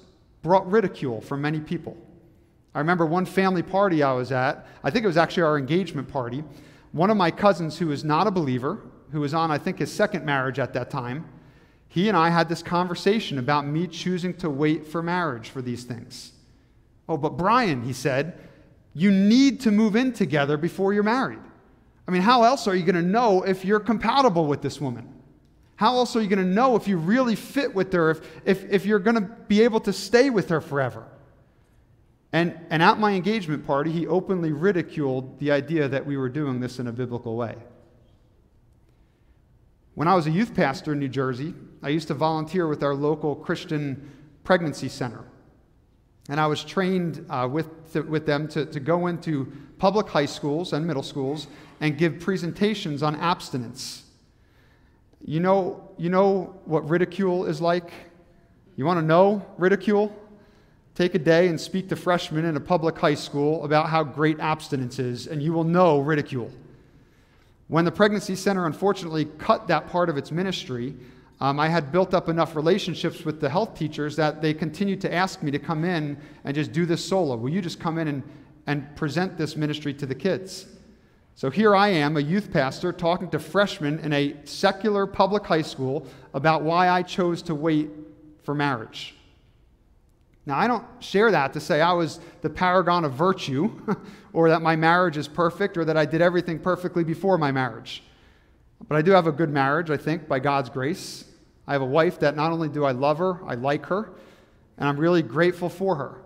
brought 0.42 0.70
ridicule 0.70 1.20
from 1.20 1.40
many 1.40 1.60
people. 1.60 1.96
I 2.74 2.78
remember 2.78 3.04
one 3.04 3.26
family 3.26 3.62
party 3.62 4.02
I 4.02 4.12
was 4.12 4.32
at. 4.32 4.66
I 4.82 4.90
think 4.90 5.04
it 5.04 5.08
was 5.08 5.16
actually 5.16 5.42
our 5.42 5.58
engagement 5.58 6.08
party. 6.08 6.42
One 6.92 7.10
of 7.10 7.16
my 7.16 7.30
cousins, 7.30 7.78
who 7.78 7.90
is 7.90 8.04
not 8.04 8.26
a 8.26 8.30
believer, 8.30 8.80
who 9.10 9.20
was 9.20 9.34
on, 9.34 9.50
I 9.50 9.58
think, 9.58 9.78
his 9.78 9.92
second 9.92 10.24
marriage 10.24 10.58
at 10.58 10.72
that 10.72 10.90
time, 10.90 11.26
he 11.88 12.08
and 12.08 12.16
I 12.16 12.30
had 12.30 12.48
this 12.48 12.62
conversation 12.62 13.38
about 13.38 13.66
me 13.66 13.86
choosing 13.86 14.32
to 14.38 14.48
wait 14.48 14.86
for 14.86 15.02
marriage 15.02 15.50
for 15.50 15.60
these 15.60 15.84
things. 15.84 16.32
Oh, 17.08 17.18
but 17.18 17.36
Brian, 17.36 17.82
he 17.82 17.92
said, 17.92 18.38
you 18.94 19.10
need 19.10 19.60
to 19.60 19.70
move 19.70 19.96
in 19.96 20.12
together 20.12 20.56
before 20.56 20.94
you're 20.94 21.02
married. 21.02 21.40
I 22.08 22.10
mean, 22.10 22.22
how 22.22 22.44
else 22.44 22.66
are 22.66 22.74
you 22.74 22.84
going 22.84 22.96
to 22.96 23.02
know 23.02 23.42
if 23.42 23.64
you're 23.64 23.80
compatible 23.80 24.46
with 24.46 24.62
this 24.62 24.80
woman? 24.80 25.12
How 25.76 25.96
else 25.96 26.16
are 26.16 26.22
you 26.22 26.28
going 26.28 26.38
to 26.38 26.54
know 26.54 26.76
if 26.76 26.88
you 26.88 26.96
really 26.96 27.34
fit 27.34 27.74
with 27.74 27.92
her, 27.92 28.10
if, 28.10 28.20
if, 28.44 28.70
if 28.70 28.86
you're 28.86 28.98
going 28.98 29.16
to 29.16 29.20
be 29.20 29.62
able 29.62 29.80
to 29.80 29.92
stay 29.92 30.30
with 30.30 30.48
her 30.48 30.60
forever? 30.60 31.06
And, 32.32 32.58
and 32.70 32.82
at 32.82 32.98
my 32.98 33.12
engagement 33.12 33.66
party, 33.66 33.92
he 33.92 34.06
openly 34.06 34.52
ridiculed 34.52 35.38
the 35.38 35.50
idea 35.50 35.86
that 35.88 36.06
we 36.06 36.16
were 36.16 36.30
doing 36.30 36.60
this 36.60 36.78
in 36.78 36.86
a 36.86 36.92
biblical 36.92 37.36
way. 37.36 37.56
When 39.94 40.08
I 40.08 40.14
was 40.14 40.26
a 40.26 40.30
youth 40.30 40.54
pastor 40.54 40.94
in 40.94 40.98
New 40.98 41.08
Jersey, 41.08 41.54
I 41.82 41.90
used 41.90 42.08
to 42.08 42.14
volunteer 42.14 42.66
with 42.66 42.82
our 42.82 42.94
local 42.94 43.36
Christian 43.36 44.10
pregnancy 44.44 44.88
center. 44.88 45.24
And 46.30 46.40
I 46.40 46.46
was 46.46 46.64
trained 46.64 47.26
uh, 47.28 47.48
with, 47.50 47.68
with 48.08 48.24
them 48.24 48.48
to, 48.48 48.64
to 48.64 48.80
go 48.80 49.08
into 49.08 49.52
public 49.78 50.08
high 50.08 50.26
schools 50.26 50.72
and 50.72 50.86
middle 50.86 51.02
schools 51.02 51.48
and 51.80 51.98
give 51.98 52.20
presentations 52.20 53.02
on 53.02 53.16
abstinence. 53.16 54.04
You 55.24 55.40
know, 55.40 55.90
you 55.98 56.08
know 56.08 56.58
what 56.64 56.88
ridicule 56.88 57.44
is 57.44 57.60
like? 57.60 57.92
You 58.76 58.86
want 58.86 58.98
to 59.00 59.04
know 59.04 59.44
ridicule? 59.58 60.16
Take 61.02 61.16
a 61.16 61.18
day 61.18 61.48
and 61.48 61.60
speak 61.60 61.88
to 61.88 61.96
freshmen 61.96 62.44
in 62.44 62.56
a 62.56 62.60
public 62.60 62.96
high 62.96 63.16
school 63.16 63.64
about 63.64 63.88
how 63.88 64.04
great 64.04 64.38
abstinence 64.38 65.00
is, 65.00 65.26
and 65.26 65.42
you 65.42 65.52
will 65.52 65.64
know 65.64 65.98
ridicule. 65.98 66.48
When 67.66 67.84
the 67.84 67.90
Pregnancy 67.90 68.36
Center 68.36 68.66
unfortunately 68.66 69.24
cut 69.24 69.66
that 69.66 69.88
part 69.88 70.08
of 70.08 70.16
its 70.16 70.30
ministry, 70.30 70.94
um, 71.40 71.58
I 71.58 71.66
had 71.66 71.90
built 71.90 72.14
up 72.14 72.28
enough 72.28 72.54
relationships 72.54 73.24
with 73.24 73.40
the 73.40 73.48
health 73.48 73.74
teachers 73.76 74.14
that 74.14 74.40
they 74.40 74.54
continued 74.54 75.00
to 75.00 75.12
ask 75.12 75.42
me 75.42 75.50
to 75.50 75.58
come 75.58 75.84
in 75.84 76.16
and 76.44 76.54
just 76.54 76.70
do 76.70 76.86
this 76.86 77.04
solo. 77.04 77.34
Will 77.34 77.50
you 77.50 77.60
just 77.60 77.80
come 77.80 77.98
in 77.98 78.06
and, 78.06 78.22
and 78.68 78.94
present 78.94 79.36
this 79.36 79.56
ministry 79.56 79.92
to 79.94 80.06
the 80.06 80.14
kids? 80.14 80.68
So 81.34 81.50
here 81.50 81.74
I 81.74 81.88
am, 81.88 82.16
a 82.16 82.20
youth 82.20 82.52
pastor, 82.52 82.92
talking 82.92 83.28
to 83.30 83.40
freshmen 83.40 83.98
in 83.98 84.12
a 84.12 84.36
secular 84.44 85.08
public 85.08 85.44
high 85.46 85.62
school 85.62 86.06
about 86.32 86.62
why 86.62 86.88
I 86.88 87.02
chose 87.02 87.42
to 87.42 87.56
wait 87.56 87.90
for 88.44 88.54
marriage. 88.54 89.16
Now, 90.44 90.58
I 90.58 90.66
don't 90.66 90.84
share 90.98 91.30
that 91.30 91.52
to 91.52 91.60
say 91.60 91.80
I 91.80 91.92
was 91.92 92.18
the 92.40 92.50
paragon 92.50 93.04
of 93.04 93.12
virtue, 93.12 93.80
or 94.32 94.48
that 94.48 94.60
my 94.60 94.74
marriage 94.74 95.16
is 95.16 95.28
perfect, 95.28 95.76
or 95.76 95.84
that 95.84 95.96
I 95.96 96.04
did 96.04 96.20
everything 96.20 96.58
perfectly 96.58 97.04
before 97.04 97.38
my 97.38 97.52
marriage. 97.52 98.02
But 98.88 98.96
I 98.96 99.02
do 99.02 99.12
have 99.12 99.28
a 99.28 99.32
good 99.32 99.50
marriage, 99.50 99.90
I 99.90 99.96
think, 99.96 100.26
by 100.26 100.40
God's 100.40 100.68
grace. 100.68 101.24
I 101.66 101.72
have 101.72 101.82
a 101.82 101.86
wife 101.86 102.18
that 102.20 102.34
not 102.34 102.50
only 102.50 102.68
do 102.68 102.84
I 102.84 102.90
love 102.90 103.18
her, 103.18 103.38
I 103.46 103.54
like 103.54 103.86
her, 103.86 104.10
and 104.78 104.88
I'm 104.88 104.98
really 104.98 105.22
grateful 105.22 105.68
for 105.68 105.94
her. 105.96 106.22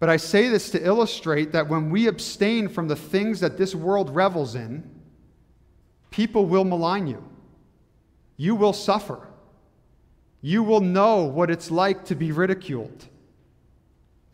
But 0.00 0.08
I 0.08 0.16
say 0.16 0.48
this 0.48 0.70
to 0.70 0.84
illustrate 0.84 1.52
that 1.52 1.68
when 1.68 1.88
we 1.88 2.08
abstain 2.08 2.68
from 2.68 2.88
the 2.88 2.96
things 2.96 3.40
that 3.40 3.56
this 3.56 3.74
world 3.74 4.14
revels 4.14 4.54
in, 4.56 4.90
people 6.10 6.46
will 6.46 6.64
malign 6.64 7.06
you. 7.06 7.24
You 8.36 8.56
will 8.56 8.72
suffer. 8.72 9.28
You 10.42 10.62
will 10.62 10.80
know 10.80 11.22
what 11.22 11.50
it's 11.50 11.70
like 11.70 12.04
to 12.06 12.14
be 12.14 12.32
ridiculed. 12.32 13.06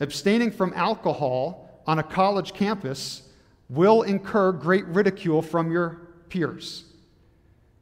Abstaining 0.03 0.51
from 0.51 0.73
alcohol 0.75 1.81
on 1.87 2.01
a 2.01 2.03
college 2.03 2.55
campus 2.55 3.23
will 3.69 4.03
incur 4.03 4.51
great 4.51 4.85
ridicule 4.87 5.41
from 5.41 5.71
your 5.71 6.09
peers. 6.29 6.87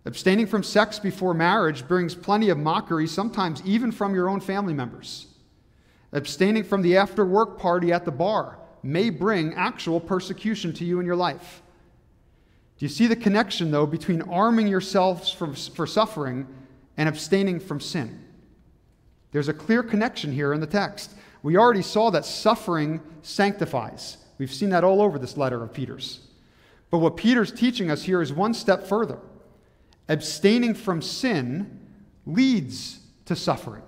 Abstaining 0.04 0.46
from 0.46 0.62
sex 0.62 0.98
before 0.98 1.32
marriage 1.32 1.88
brings 1.88 2.14
plenty 2.14 2.50
of 2.50 2.58
mockery, 2.58 3.06
sometimes 3.06 3.62
even 3.64 3.90
from 3.90 4.14
your 4.14 4.28
own 4.28 4.38
family 4.38 4.74
members. 4.74 5.28
Abstaining 6.12 6.62
from 6.62 6.82
the 6.82 6.98
after 6.98 7.24
work 7.24 7.58
party 7.58 7.90
at 7.90 8.04
the 8.04 8.10
bar 8.10 8.58
may 8.82 9.08
bring 9.08 9.54
actual 9.54 9.98
persecution 9.98 10.74
to 10.74 10.84
you 10.84 11.00
in 11.00 11.06
your 11.06 11.16
life. 11.16 11.62
Do 12.76 12.84
you 12.84 12.90
see 12.90 13.06
the 13.06 13.16
connection, 13.16 13.70
though, 13.70 13.86
between 13.86 14.20
arming 14.22 14.66
yourselves 14.68 15.32
for, 15.32 15.54
for 15.54 15.86
suffering 15.86 16.46
and 16.98 17.08
abstaining 17.08 17.60
from 17.60 17.80
sin? 17.80 18.22
There's 19.32 19.48
a 19.48 19.54
clear 19.54 19.82
connection 19.82 20.32
here 20.32 20.52
in 20.52 20.60
the 20.60 20.66
text. 20.66 21.14
We 21.42 21.56
already 21.56 21.82
saw 21.82 22.10
that 22.10 22.24
suffering 22.24 23.00
sanctifies. 23.22 24.18
We've 24.38 24.52
seen 24.52 24.70
that 24.70 24.84
all 24.84 25.00
over 25.02 25.18
this 25.18 25.36
letter 25.36 25.62
of 25.62 25.72
Peter's. 25.72 26.20
But 26.90 26.98
what 26.98 27.16
Peter's 27.16 27.52
teaching 27.52 27.90
us 27.90 28.02
here 28.02 28.20
is 28.20 28.32
one 28.32 28.54
step 28.54 28.86
further. 28.86 29.18
Abstaining 30.08 30.74
from 30.74 31.02
sin 31.02 31.80
leads 32.26 33.00
to 33.26 33.36
suffering. 33.36 33.82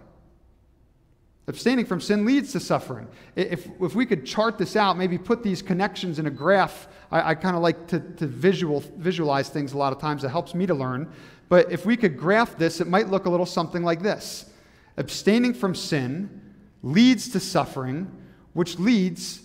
Abstaining 1.48 1.84
from 1.84 2.00
sin 2.00 2.24
leads 2.24 2.52
to 2.52 2.60
suffering. 2.60 3.08
If, 3.34 3.66
if 3.80 3.94
we 3.94 4.06
could 4.06 4.24
chart 4.24 4.58
this 4.58 4.76
out, 4.76 4.96
maybe 4.96 5.18
put 5.18 5.42
these 5.42 5.60
connections 5.60 6.20
in 6.20 6.26
a 6.26 6.30
graph, 6.30 6.86
I, 7.10 7.30
I 7.30 7.34
kind 7.34 7.56
of 7.56 7.62
like 7.62 7.88
to, 7.88 7.98
to 7.98 8.26
visual, 8.26 8.84
visualize 8.96 9.48
things 9.48 9.72
a 9.72 9.78
lot 9.78 9.92
of 9.92 9.98
times. 9.98 10.22
It 10.22 10.28
helps 10.28 10.54
me 10.54 10.66
to 10.66 10.74
learn. 10.74 11.12
But 11.48 11.72
if 11.72 11.84
we 11.84 11.96
could 11.96 12.16
graph 12.16 12.56
this, 12.56 12.80
it 12.80 12.86
might 12.86 13.08
look 13.08 13.26
a 13.26 13.30
little 13.30 13.46
something 13.46 13.82
like 13.82 14.02
this 14.02 14.50
Abstaining 14.96 15.54
from 15.54 15.74
sin 15.74 16.41
leads 16.82 17.28
to 17.30 17.40
suffering, 17.40 18.10
which 18.52 18.78
leads 18.78 19.42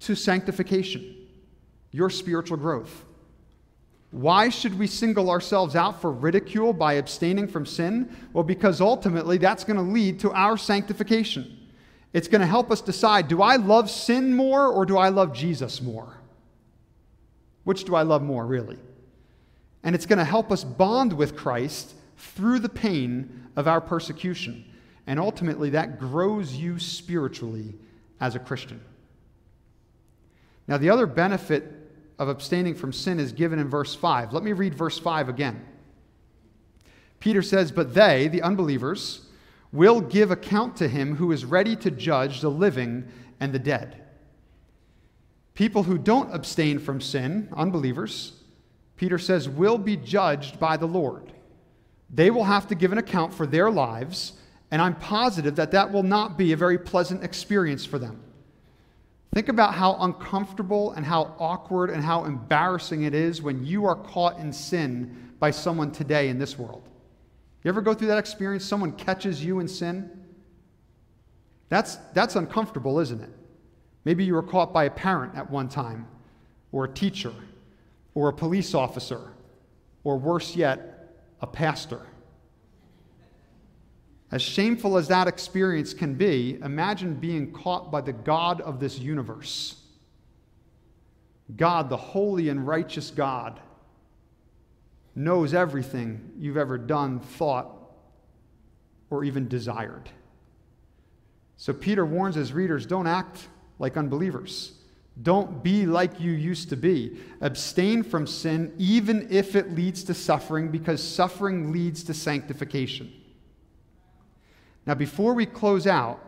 to 0.00 0.14
sanctification, 0.14 1.26
your 1.92 2.10
spiritual 2.10 2.56
growth. 2.56 3.04
Why 4.10 4.48
should 4.48 4.76
we 4.78 4.88
single 4.88 5.30
ourselves 5.30 5.76
out 5.76 6.00
for 6.00 6.10
ridicule 6.10 6.72
by 6.72 6.94
abstaining 6.94 7.46
from 7.46 7.64
sin? 7.64 8.14
Well, 8.32 8.42
because 8.42 8.80
ultimately 8.80 9.38
that's 9.38 9.62
going 9.62 9.76
to 9.76 9.82
lead 9.82 10.18
to 10.20 10.32
our 10.32 10.56
sanctification. 10.56 11.58
It's 12.12 12.26
going 12.26 12.40
to 12.40 12.46
help 12.46 12.72
us 12.72 12.80
decide 12.80 13.28
do 13.28 13.40
I 13.40 13.56
love 13.56 13.88
sin 13.88 14.34
more 14.34 14.66
or 14.66 14.84
do 14.84 14.98
I 14.98 15.10
love 15.10 15.32
Jesus 15.32 15.80
more? 15.80 16.16
Which 17.62 17.84
do 17.84 17.94
I 17.94 18.02
love 18.02 18.22
more, 18.22 18.44
really? 18.44 18.78
And 19.84 19.94
it's 19.94 20.06
going 20.06 20.18
to 20.18 20.24
help 20.24 20.50
us 20.50 20.64
bond 20.64 21.12
with 21.12 21.36
Christ 21.36 21.94
through 22.16 22.58
the 22.58 22.68
pain 22.68 23.48
of 23.54 23.68
our 23.68 23.80
persecution. 23.80 24.64
And 25.06 25.18
ultimately, 25.18 25.70
that 25.70 25.98
grows 25.98 26.54
you 26.54 26.78
spiritually 26.78 27.74
as 28.20 28.34
a 28.34 28.38
Christian. 28.38 28.80
Now, 30.68 30.76
the 30.76 30.90
other 30.90 31.06
benefit 31.06 31.64
of 32.18 32.28
abstaining 32.28 32.74
from 32.74 32.92
sin 32.92 33.18
is 33.18 33.32
given 33.32 33.58
in 33.58 33.68
verse 33.68 33.94
5. 33.94 34.32
Let 34.32 34.42
me 34.42 34.52
read 34.52 34.74
verse 34.74 34.98
5 34.98 35.28
again. 35.28 35.64
Peter 37.18 37.42
says, 37.42 37.72
But 37.72 37.94
they, 37.94 38.28
the 38.28 38.42
unbelievers, 38.42 39.26
will 39.72 40.00
give 40.00 40.30
account 40.30 40.76
to 40.76 40.88
him 40.88 41.16
who 41.16 41.32
is 41.32 41.44
ready 41.44 41.76
to 41.76 41.90
judge 41.90 42.40
the 42.40 42.50
living 42.50 43.08
and 43.40 43.52
the 43.52 43.58
dead. 43.58 44.02
People 45.54 45.82
who 45.82 45.98
don't 45.98 46.34
abstain 46.34 46.78
from 46.78 47.00
sin, 47.00 47.48
unbelievers, 47.52 48.32
Peter 48.96 49.18
says, 49.18 49.48
will 49.48 49.78
be 49.78 49.96
judged 49.96 50.60
by 50.60 50.76
the 50.76 50.86
Lord. 50.86 51.32
They 52.08 52.30
will 52.30 52.44
have 52.44 52.66
to 52.68 52.74
give 52.74 52.92
an 52.92 52.98
account 52.98 53.32
for 53.32 53.46
their 53.46 53.70
lives, 53.70 54.32
and 54.70 54.80
I'm 54.80 54.94
positive 54.94 55.56
that 55.56 55.72
that 55.72 55.92
will 55.92 56.02
not 56.02 56.38
be 56.38 56.52
a 56.52 56.56
very 56.56 56.78
pleasant 56.78 57.24
experience 57.24 57.84
for 57.84 57.98
them. 57.98 58.22
Think 59.34 59.48
about 59.48 59.74
how 59.74 59.96
uncomfortable 60.00 60.92
and 60.92 61.06
how 61.06 61.34
awkward 61.38 61.90
and 61.90 62.02
how 62.02 62.24
embarrassing 62.24 63.02
it 63.02 63.14
is 63.14 63.40
when 63.40 63.64
you 63.64 63.84
are 63.84 63.94
caught 63.94 64.38
in 64.38 64.52
sin 64.52 65.32
by 65.38 65.50
someone 65.50 65.92
today 65.92 66.28
in 66.28 66.38
this 66.38 66.58
world. 66.58 66.88
You 67.62 67.68
ever 67.68 67.80
go 67.80 67.94
through 67.94 68.08
that 68.08 68.18
experience? 68.18 68.64
Someone 68.64 68.92
catches 68.92 69.44
you 69.44 69.60
in 69.60 69.68
sin? 69.68 70.10
That's, 71.68 71.96
that's 72.14 72.34
uncomfortable, 72.34 72.98
isn't 72.98 73.20
it? 73.20 73.30
Maybe 74.04 74.24
you 74.24 74.34
were 74.34 74.42
caught 74.42 74.72
by 74.72 74.84
a 74.84 74.90
parent 74.90 75.36
at 75.36 75.48
one 75.50 75.68
time, 75.68 76.08
or 76.72 76.84
a 76.84 76.88
teacher, 76.88 77.32
or 78.14 78.28
a 78.28 78.32
police 78.32 78.74
officer, 78.74 79.32
or 80.02 80.18
worse 80.18 80.56
yet, 80.56 81.14
a 81.40 81.46
pastor. 81.46 82.00
As 84.32 84.42
shameful 84.42 84.96
as 84.96 85.08
that 85.08 85.26
experience 85.26 85.92
can 85.92 86.14
be, 86.14 86.58
imagine 86.62 87.14
being 87.14 87.52
caught 87.52 87.90
by 87.90 88.00
the 88.00 88.12
God 88.12 88.60
of 88.60 88.78
this 88.78 88.98
universe. 88.98 89.76
God, 91.56 91.88
the 91.88 91.96
holy 91.96 92.48
and 92.48 92.66
righteous 92.66 93.10
God, 93.10 93.60
knows 95.16 95.52
everything 95.52 96.32
you've 96.38 96.56
ever 96.56 96.78
done, 96.78 97.18
thought, 97.18 97.76
or 99.10 99.24
even 99.24 99.48
desired. 99.48 100.08
So 101.56 101.72
Peter 101.72 102.06
warns 102.06 102.36
his 102.36 102.52
readers 102.52 102.86
don't 102.86 103.08
act 103.08 103.48
like 103.80 103.96
unbelievers. 103.96 104.72
Don't 105.20 105.62
be 105.62 105.84
like 105.84 106.20
you 106.20 106.30
used 106.30 106.68
to 106.70 106.76
be. 106.76 107.18
Abstain 107.40 108.04
from 108.04 108.26
sin, 108.26 108.72
even 108.78 109.26
if 109.30 109.56
it 109.56 109.74
leads 109.74 110.04
to 110.04 110.14
suffering, 110.14 110.70
because 110.70 111.02
suffering 111.02 111.72
leads 111.72 112.04
to 112.04 112.14
sanctification. 112.14 113.12
Now, 114.86 114.94
before 114.94 115.34
we 115.34 115.46
close 115.46 115.86
out, 115.86 116.24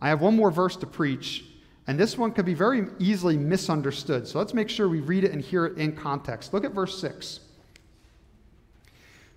I 0.00 0.08
have 0.08 0.20
one 0.20 0.36
more 0.36 0.50
verse 0.50 0.76
to 0.76 0.86
preach, 0.86 1.44
and 1.86 1.98
this 1.98 2.16
one 2.16 2.32
could 2.32 2.44
be 2.44 2.54
very 2.54 2.86
easily 2.98 3.36
misunderstood. 3.36 4.28
So 4.28 4.38
let's 4.38 4.54
make 4.54 4.68
sure 4.68 4.88
we 4.88 5.00
read 5.00 5.24
it 5.24 5.32
and 5.32 5.40
hear 5.40 5.66
it 5.66 5.76
in 5.76 5.96
context. 5.96 6.54
Look 6.54 6.64
at 6.64 6.72
verse 6.72 7.00
6. 7.00 7.40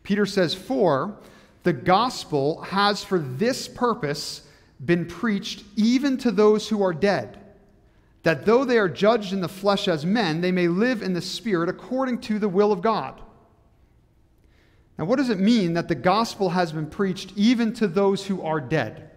Peter 0.03 0.25
says, 0.25 0.53
For 0.53 1.17
the 1.63 1.73
gospel 1.73 2.61
has 2.61 3.03
for 3.03 3.19
this 3.19 3.67
purpose 3.67 4.47
been 4.83 5.05
preached 5.05 5.63
even 5.75 6.17
to 6.17 6.31
those 6.31 6.67
who 6.69 6.83
are 6.83 6.93
dead, 6.93 7.39
that 8.23 8.45
though 8.45 8.65
they 8.65 8.77
are 8.77 8.89
judged 8.89 9.33
in 9.33 9.41
the 9.41 9.49
flesh 9.49 9.87
as 9.87 10.05
men, 10.05 10.41
they 10.41 10.51
may 10.51 10.67
live 10.67 11.01
in 11.01 11.13
the 11.13 11.21
spirit 11.21 11.69
according 11.69 12.19
to 12.21 12.39
the 12.39 12.49
will 12.49 12.71
of 12.71 12.81
God. 12.81 13.21
Now, 15.01 15.07
what 15.07 15.17
does 15.17 15.31
it 15.31 15.39
mean 15.39 15.73
that 15.73 15.87
the 15.87 15.95
gospel 15.95 16.51
has 16.51 16.71
been 16.71 16.85
preached 16.85 17.33
even 17.35 17.73
to 17.73 17.87
those 17.87 18.27
who 18.27 18.43
are 18.43 18.61
dead? 18.61 19.09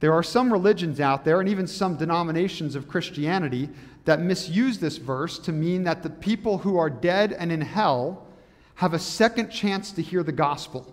There 0.00 0.12
are 0.12 0.22
some 0.24 0.52
religions 0.52 0.98
out 0.98 1.24
there, 1.24 1.38
and 1.38 1.48
even 1.48 1.68
some 1.68 1.96
denominations 1.96 2.74
of 2.74 2.88
Christianity, 2.88 3.68
that 4.04 4.20
misuse 4.20 4.80
this 4.80 4.96
verse 4.96 5.38
to 5.38 5.52
mean 5.52 5.84
that 5.84 6.02
the 6.02 6.10
people 6.10 6.58
who 6.58 6.76
are 6.76 6.90
dead 6.90 7.34
and 7.34 7.52
in 7.52 7.60
hell 7.60 8.26
have 8.74 8.94
a 8.94 8.98
second 8.98 9.50
chance 9.50 9.92
to 9.92 10.02
hear 10.02 10.24
the 10.24 10.32
gospel. 10.32 10.92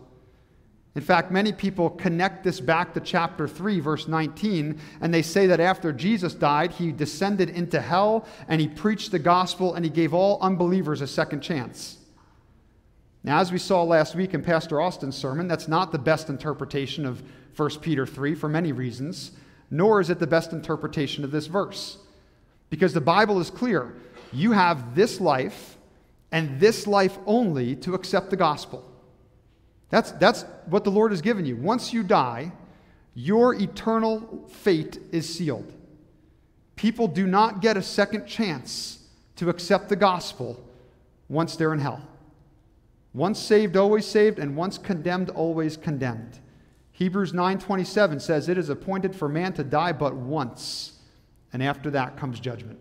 In 0.94 1.02
fact, 1.02 1.32
many 1.32 1.52
people 1.52 1.90
connect 1.90 2.44
this 2.44 2.60
back 2.60 2.94
to 2.94 3.00
chapter 3.00 3.48
3, 3.48 3.80
verse 3.80 4.08
19, 4.08 4.80
and 5.02 5.12
they 5.12 5.24
say 5.24 5.48
that 5.48 5.60
after 5.60 5.92
Jesus 5.92 6.36
died, 6.36 6.72
he 6.72 6.92
descended 6.92 7.50
into 7.50 7.82
hell 7.82 8.28
and 8.48 8.62
he 8.62 8.68
preached 8.68 9.10
the 9.10 9.18
gospel 9.18 9.74
and 9.74 9.84
he 9.84 9.90
gave 9.90 10.14
all 10.14 10.38
unbelievers 10.40 11.02
a 11.02 11.08
second 11.08 11.42
chance. 11.42 11.98
Now, 13.26 13.40
as 13.40 13.52
we 13.52 13.58
saw 13.58 13.82
last 13.82 14.14
week 14.14 14.36
in 14.36 14.44
Pastor 14.44 14.80
Austin's 14.80 15.18
sermon, 15.18 15.48
that's 15.48 15.68
not 15.68 15.92
the 15.92 15.98
best 15.98 16.30
interpretation 16.30 17.08
of 17.08 17.24
1 17.58 17.80
Peter 17.80 18.06
3 18.06 18.36
for 18.36 18.48
many 18.48 18.72
reasons, 18.72 19.32
nor 19.72 20.00
is 20.00 20.12
it 20.12 20.20
the 20.20 20.28
best 20.28 20.54
interpretation 20.54 21.24
of 21.24 21.32
this 21.32 21.48
verse. 21.48 21.98
Because 22.70 22.94
the 22.94 23.02
Bible 23.02 23.40
is 23.40 23.50
clear 23.50 23.96
you 24.32 24.52
have 24.52 24.94
this 24.94 25.20
life 25.20 25.76
and 26.32 26.60
this 26.60 26.86
life 26.86 27.18
only 27.26 27.76
to 27.78 27.96
accept 27.96 28.30
the 28.30 28.36
gospel. 28.36 28.88
That's, 29.90 30.12
that's 30.12 30.44
what 30.68 30.84
the 30.84 30.92
Lord 30.92 31.12
has 31.12 31.22
given 31.22 31.48
you. 31.48 31.56
Once 31.56 31.92
you 31.92 32.04
die, 32.04 32.52
your 33.16 33.56
eternal 33.56 34.46
fate 34.50 35.00
is 35.12 35.28
sealed. 35.28 35.74
People 36.76 37.08
do 37.08 37.26
not 37.26 37.60
get 37.60 37.76
a 37.76 37.82
second 37.82 38.28
chance 38.28 39.00
to 39.38 39.50
accept 39.50 39.90
the 39.90 39.96
gospel 39.96 40.64
once 41.28 41.56
they're 41.56 41.74
in 41.74 41.80
hell. 41.80 42.08
Once 43.16 43.40
saved, 43.40 43.78
always 43.78 44.06
saved, 44.06 44.40
and 44.40 44.58
once 44.58 44.78
condemned, 44.78 45.30
always 45.30 45.78
condemned. 45.78 46.38
Hebrews 46.92 47.32
9:27 47.32 48.20
says 48.20 48.50
it 48.50 48.58
is 48.58 48.68
appointed 48.68 49.16
for 49.16 49.30
man 49.30 49.54
to 49.54 49.64
die 49.64 49.94
but 49.94 50.16
once, 50.16 51.00
and 51.54 51.64
after 51.64 51.90
that 51.92 52.18
comes 52.18 52.42
judgment. 52.42 52.78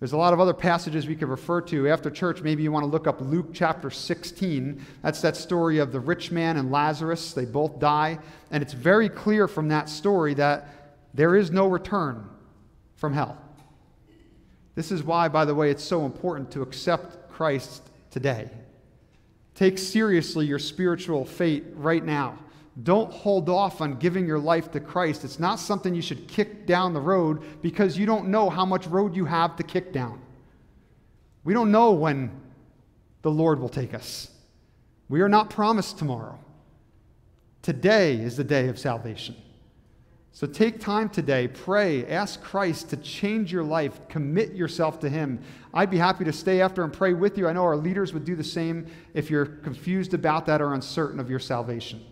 There's 0.00 0.12
a 0.12 0.16
lot 0.16 0.32
of 0.32 0.40
other 0.40 0.52
passages 0.52 1.06
we 1.06 1.14
could 1.14 1.28
refer 1.28 1.60
to 1.62 1.88
after 1.88 2.10
church. 2.10 2.42
Maybe 2.42 2.64
you 2.64 2.72
want 2.72 2.82
to 2.82 2.90
look 2.90 3.06
up 3.06 3.20
Luke 3.20 3.50
chapter 3.54 3.88
16. 3.88 4.84
That's 5.02 5.20
that 5.20 5.36
story 5.36 5.78
of 5.78 5.92
the 5.92 6.00
rich 6.00 6.32
man 6.32 6.56
and 6.56 6.72
Lazarus. 6.72 7.32
They 7.32 7.44
both 7.44 7.78
die. 7.78 8.18
And 8.50 8.62
it's 8.64 8.72
very 8.72 9.08
clear 9.08 9.46
from 9.46 9.68
that 9.68 9.88
story 9.88 10.34
that 10.34 10.68
there 11.14 11.36
is 11.36 11.52
no 11.52 11.68
return 11.68 12.28
from 12.96 13.14
hell. 13.14 13.38
This 14.74 14.90
is 14.90 15.04
why, 15.04 15.28
by 15.28 15.44
the 15.44 15.54
way, 15.54 15.70
it's 15.70 15.84
so 15.84 16.04
important 16.04 16.50
to 16.50 16.62
accept 16.62 17.30
Christ 17.30 17.88
today. 18.10 18.50
Take 19.54 19.78
seriously 19.78 20.46
your 20.46 20.58
spiritual 20.58 21.24
fate 21.24 21.64
right 21.74 22.04
now. 22.04 22.38
Don't 22.82 23.12
hold 23.12 23.48
off 23.48 23.80
on 23.80 23.98
giving 23.98 24.26
your 24.26 24.40
life 24.40 24.72
to 24.72 24.80
Christ. 24.80 25.24
It's 25.24 25.38
not 25.38 25.60
something 25.60 25.94
you 25.94 26.02
should 26.02 26.26
kick 26.26 26.66
down 26.66 26.92
the 26.92 27.00
road 27.00 27.62
because 27.62 27.96
you 27.96 28.04
don't 28.04 28.28
know 28.28 28.50
how 28.50 28.64
much 28.64 28.86
road 28.88 29.14
you 29.14 29.24
have 29.26 29.54
to 29.56 29.62
kick 29.62 29.92
down. 29.92 30.20
We 31.44 31.54
don't 31.54 31.70
know 31.70 31.92
when 31.92 32.32
the 33.22 33.30
Lord 33.30 33.60
will 33.60 33.68
take 33.68 33.94
us. 33.94 34.28
We 35.08 35.20
are 35.20 35.28
not 35.28 35.50
promised 35.50 35.98
tomorrow. 35.98 36.38
Today 37.62 38.16
is 38.16 38.36
the 38.36 38.44
day 38.44 38.68
of 38.68 38.78
salvation. 38.78 39.36
So 40.34 40.48
take 40.48 40.80
time 40.80 41.10
today, 41.10 41.46
pray, 41.46 42.04
ask 42.08 42.42
Christ 42.42 42.90
to 42.90 42.96
change 42.96 43.52
your 43.52 43.62
life, 43.62 44.00
commit 44.08 44.52
yourself 44.52 44.98
to 45.00 45.08
Him. 45.08 45.38
I'd 45.72 45.90
be 45.90 45.96
happy 45.96 46.24
to 46.24 46.32
stay 46.32 46.60
after 46.60 46.82
and 46.82 46.92
pray 46.92 47.12
with 47.12 47.38
you. 47.38 47.46
I 47.46 47.52
know 47.52 47.62
our 47.62 47.76
leaders 47.76 48.12
would 48.12 48.24
do 48.24 48.34
the 48.34 48.42
same 48.42 48.88
if 49.14 49.30
you're 49.30 49.46
confused 49.46 50.12
about 50.12 50.44
that 50.46 50.60
or 50.60 50.74
uncertain 50.74 51.20
of 51.20 51.30
your 51.30 51.38
salvation. 51.38 52.04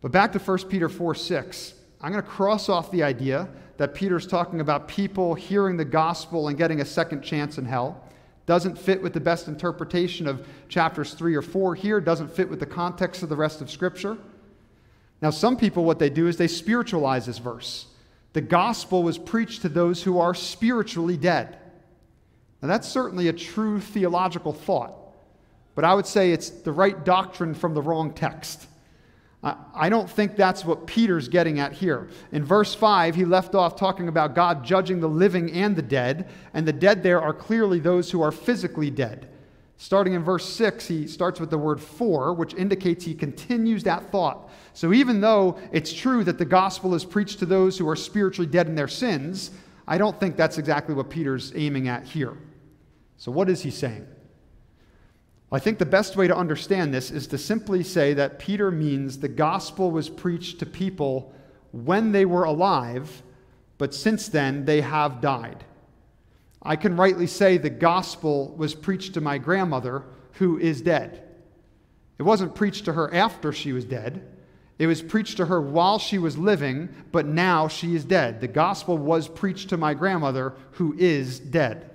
But 0.00 0.10
back 0.10 0.32
to 0.32 0.40
1 0.40 0.58
Peter 0.68 0.88
4 0.88 1.14
6. 1.14 1.74
I'm 2.00 2.10
going 2.10 2.22
to 2.22 2.28
cross 2.28 2.68
off 2.68 2.90
the 2.90 3.04
idea 3.04 3.48
that 3.76 3.94
Peter's 3.94 4.26
talking 4.26 4.60
about 4.60 4.88
people 4.88 5.36
hearing 5.36 5.76
the 5.76 5.84
gospel 5.84 6.48
and 6.48 6.58
getting 6.58 6.80
a 6.80 6.84
second 6.84 7.22
chance 7.22 7.58
in 7.58 7.64
hell. 7.64 8.04
Doesn't 8.46 8.76
fit 8.76 9.00
with 9.00 9.12
the 9.12 9.20
best 9.20 9.46
interpretation 9.46 10.26
of 10.26 10.44
chapters 10.68 11.14
3 11.14 11.36
or 11.36 11.42
4 11.42 11.76
here, 11.76 12.00
doesn't 12.00 12.32
fit 12.32 12.50
with 12.50 12.58
the 12.58 12.66
context 12.66 13.22
of 13.22 13.28
the 13.28 13.36
rest 13.36 13.60
of 13.60 13.70
Scripture. 13.70 14.18
Now, 15.20 15.30
some 15.30 15.56
people, 15.56 15.84
what 15.84 15.98
they 15.98 16.10
do 16.10 16.28
is 16.28 16.36
they 16.36 16.48
spiritualize 16.48 17.26
this 17.26 17.38
verse. 17.38 17.86
The 18.34 18.40
gospel 18.40 19.02
was 19.02 19.18
preached 19.18 19.62
to 19.62 19.68
those 19.68 20.02
who 20.02 20.18
are 20.18 20.34
spiritually 20.34 21.16
dead. 21.16 21.58
Now, 22.62 22.68
that's 22.68 22.88
certainly 22.88 23.28
a 23.28 23.32
true 23.32 23.80
theological 23.80 24.52
thought, 24.52 24.94
but 25.74 25.84
I 25.84 25.94
would 25.94 26.06
say 26.06 26.32
it's 26.32 26.50
the 26.50 26.72
right 26.72 27.04
doctrine 27.04 27.54
from 27.54 27.74
the 27.74 27.82
wrong 27.82 28.12
text. 28.12 28.66
I 29.40 29.88
don't 29.88 30.10
think 30.10 30.34
that's 30.34 30.64
what 30.64 30.88
Peter's 30.88 31.28
getting 31.28 31.60
at 31.60 31.72
here. 31.72 32.08
In 32.32 32.44
verse 32.44 32.74
5, 32.74 33.14
he 33.14 33.24
left 33.24 33.54
off 33.54 33.76
talking 33.76 34.08
about 34.08 34.34
God 34.34 34.64
judging 34.64 34.98
the 34.98 35.08
living 35.08 35.52
and 35.52 35.76
the 35.76 35.82
dead, 35.82 36.28
and 36.52 36.66
the 36.66 36.72
dead 36.72 37.04
there 37.04 37.22
are 37.22 37.32
clearly 37.32 37.78
those 37.78 38.10
who 38.10 38.20
are 38.20 38.32
physically 38.32 38.90
dead. 38.90 39.28
Starting 39.80 40.14
in 40.14 40.24
verse 40.24 40.44
6, 40.54 40.88
he 40.88 41.06
starts 41.06 41.38
with 41.38 41.50
the 41.50 41.58
word 41.58 41.80
for, 41.80 42.34
which 42.34 42.52
indicates 42.54 43.04
he 43.04 43.14
continues 43.14 43.84
that 43.84 44.10
thought. 44.10 44.50
So 44.74 44.92
even 44.92 45.20
though 45.20 45.56
it's 45.70 45.92
true 45.92 46.24
that 46.24 46.36
the 46.36 46.44
gospel 46.44 46.96
is 46.96 47.04
preached 47.04 47.38
to 47.38 47.46
those 47.46 47.78
who 47.78 47.88
are 47.88 47.94
spiritually 47.94 48.50
dead 48.50 48.66
in 48.66 48.74
their 48.74 48.88
sins, 48.88 49.52
I 49.86 49.96
don't 49.96 50.18
think 50.18 50.36
that's 50.36 50.58
exactly 50.58 50.96
what 50.96 51.08
Peter's 51.08 51.52
aiming 51.54 51.86
at 51.86 52.04
here. 52.04 52.36
So 53.18 53.30
what 53.30 53.48
is 53.48 53.62
he 53.62 53.70
saying? 53.70 54.06
I 55.52 55.60
think 55.60 55.78
the 55.78 55.86
best 55.86 56.16
way 56.16 56.26
to 56.26 56.36
understand 56.36 56.92
this 56.92 57.12
is 57.12 57.28
to 57.28 57.38
simply 57.38 57.84
say 57.84 58.14
that 58.14 58.40
Peter 58.40 58.72
means 58.72 59.18
the 59.18 59.28
gospel 59.28 59.92
was 59.92 60.10
preached 60.10 60.58
to 60.58 60.66
people 60.66 61.32
when 61.70 62.10
they 62.10 62.24
were 62.24 62.44
alive, 62.44 63.22
but 63.78 63.94
since 63.94 64.28
then 64.28 64.64
they 64.64 64.80
have 64.80 65.20
died. 65.20 65.64
I 66.62 66.76
can 66.76 66.96
rightly 66.96 67.26
say 67.26 67.56
the 67.56 67.70
gospel 67.70 68.54
was 68.56 68.74
preached 68.74 69.14
to 69.14 69.20
my 69.20 69.38
grandmother 69.38 70.04
who 70.32 70.58
is 70.58 70.82
dead. 70.82 71.24
It 72.18 72.24
wasn't 72.24 72.54
preached 72.54 72.84
to 72.86 72.92
her 72.92 73.12
after 73.14 73.52
she 73.52 73.72
was 73.72 73.84
dead. 73.84 74.26
It 74.78 74.86
was 74.86 75.02
preached 75.02 75.36
to 75.38 75.46
her 75.46 75.60
while 75.60 75.98
she 75.98 76.18
was 76.18 76.38
living, 76.38 76.88
but 77.10 77.26
now 77.26 77.68
she 77.68 77.94
is 77.94 78.04
dead. 78.04 78.40
The 78.40 78.48
gospel 78.48 78.96
was 78.96 79.28
preached 79.28 79.70
to 79.70 79.76
my 79.76 79.94
grandmother 79.94 80.54
who 80.72 80.94
is 80.98 81.40
dead. 81.40 81.90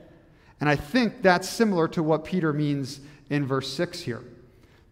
And 0.60 0.69
I 0.69 0.76
think 0.76 1.21
that's 1.21 1.49
similar 1.49 1.88
to 1.89 2.04
what 2.04 2.26
Peter 2.26 2.54
means 2.54 3.02
in 3.30 3.45
verse 3.45 3.71
6 3.73 4.02
here. 4.02 4.23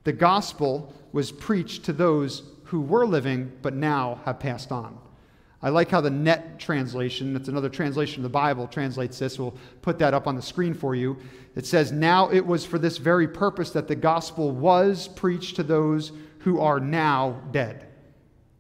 The 0.03 0.13
gospel 0.13 0.93
was 1.12 1.31
preached 1.31 1.86
to 1.86 1.93
those 1.93 2.43
who 2.65 2.81
were 2.81 3.05
living 3.05 3.51
but 3.62 3.73
now 3.73 4.19
have 4.25 4.39
passed 4.39 4.71
on. 4.71 4.97
I 5.63 5.69
like 5.69 5.91
how 5.91 6.02
the 6.02 6.10
NET 6.10 6.60
translation, 6.60 7.34
that's 7.34 7.47
another 7.47 7.69
translation 7.69 8.19
of 8.19 8.24
the 8.24 8.30
Bible, 8.30 8.67
translates 8.67 9.19
this. 9.19 9.38
We'll 9.38 9.56
put 9.82 10.00
that 10.00 10.13
up 10.13 10.26
on 10.28 10.36
the 10.36 10.41
screen 10.41 10.74
for 10.74 10.95
you. 10.95 11.17
It 11.56 11.67
says, 11.67 11.91
Now 11.91 12.30
it 12.32 12.45
was 12.45 12.65
for 12.65 12.80
this 12.80 12.97
very 12.97 13.28
purpose 13.28 13.69
that 13.71 13.88
the 13.88 13.95
gospel 13.95 14.52
was 14.52 15.08
preached 15.08 15.58
to 15.58 15.63
those 15.63 16.12
who 16.39 16.60
are 16.60 16.80
now 16.80 17.41
dead. 17.52 17.88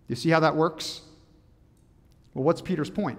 You 0.07 0.15
see 0.15 0.29
how 0.29 0.41
that 0.41 0.55
works? 0.55 1.01
Well, 2.33 2.43
what's 2.43 2.61
Peter's 2.61 2.89
point? 2.89 3.17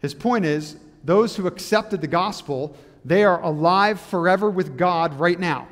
His 0.00 0.14
point 0.14 0.44
is 0.44 0.76
those 1.04 1.36
who 1.36 1.46
accepted 1.46 2.00
the 2.00 2.08
gospel 2.08 2.76
they 3.04 3.24
are 3.24 3.42
alive 3.42 4.00
forever 4.00 4.48
with 4.48 4.76
God 4.76 5.18
right 5.18 5.38
now. 5.38 5.68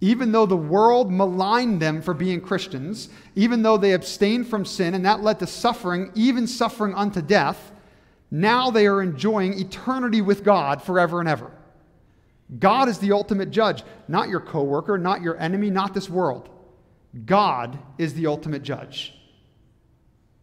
Even 0.00 0.32
though 0.32 0.46
the 0.46 0.56
world 0.56 1.10
maligned 1.10 1.80
them 1.80 2.02
for 2.02 2.14
being 2.14 2.40
Christians, 2.40 3.08
even 3.34 3.62
though 3.62 3.76
they 3.76 3.92
abstained 3.92 4.48
from 4.48 4.64
sin 4.64 4.94
and 4.94 5.04
that 5.06 5.22
led 5.22 5.38
to 5.38 5.46
suffering, 5.46 6.10
even 6.14 6.46
suffering 6.46 6.94
unto 6.94 7.22
death, 7.22 7.72
now 8.30 8.70
they 8.70 8.86
are 8.86 9.00
enjoying 9.00 9.58
eternity 9.58 10.20
with 10.20 10.44
God 10.44 10.82
forever 10.82 11.20
and 11.20 11.28
ever. 11.28 11.50
God 12.58 12.88
is 12.88 12.98
the 12.98 13.12
ultimate 13.12 13.50
judge, 13.50 13.82
not 14.08 14.28
your 14.28 14.40
coworker, 14.40 14.98
not 14.98 15.22
your 15.22 15.38
enemy, 15.38 15.70
not 15.70 15.94
this 15.94 16.10
world. 16.10 16.48
God 17.24 17.78
is 17.96 18.14
the 18.14 18.26
ultimate 18.26 18.62
judge. 18.62 19.14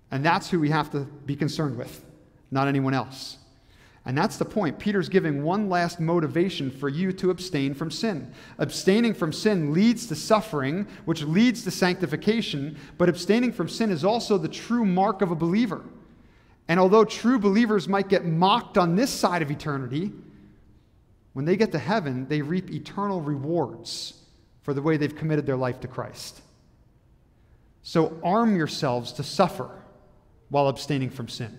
And 0.10 0.26
that's 0.26 0.50
who 0.50 0.60
we 0.60 0.70
have 0.70 0.90
to 0.92 1.02
be 1.02 1.36
concerned 1.36 1.78
with, 1.78 2.04
not 2.50 2.68
anyone 2.68 2.94
else. 2.94 3.38
And 4.06 4.18
that's 4.18 4.38
the 4.38 4.46
point. 4.46 4.80
Peter's 4.80 5.10
giving 5.10 5.44
one 5.44 5.70
last 5.70 6.00
motivation 6.00 6.72
for 6.72 6.90
you 6.90 7.12
to 7.14 7.30
abstain 7.30 7.76
from 7.76 7.92
sin. 7.92 8.34
Abstaining 8.58 9.14
from 9.14 9.32
sin 9.32 9.74
leads 9.74 10.08
to 10.08 10.16
suffering, 10.16 10.88
which 11.06 11.22
leads 11.24 11.64
to 11.64 11.72
sanctification, 11.72 12.78
but 12.98 13.10
abstaining 13.10 13.52
from 13.52 13.70
sin 13.70 13.92
is 13.92 14.04
also 14.04 14.38
the 14.38 14.48
true 14.48 14.86
mark 14.86 15.22
of 15.22 15.30
a 15.30 15.36
believer. 15.36 15.84
And 16.68 16.80
although 16.80 17.06
true 17.06 17.38
believers 17.38 17.88
might 17.88 18.10
get 18.10 18.26
mocked 18.26 18.78
on 18.78 18.96
this 18.96 19.12
side 19.12 19.44
of 19.44 19.52
eternity, 19.52 20.12
when 21.34 21.46
they 21.46 21.56
get 21.56 21.72
to 21.74 21.80
heaven, 21.80 22.28
they 22.28 22.42
reap 22.42 22.72
eternal 22.72 23.22
rewards 23.22 24.14
for 24.64 24.74
the 24.74 24.82
way 24.82 24.98
they've 24.98 25.16
committed 25.16 25.46
their 25.46 25.58
life 25.58 25.80
to 25.82 25.88
Christ. 25.88 26.42
So 27.84 28.20
arm 28.24 28.56
yourselves 28.56 29.14
to 29.14 29.24
suffer 29.24 29.70
while 30.50 30.68
abstaining 30.68 31.10
from 31.10 31.28
sin. 31.28 31.58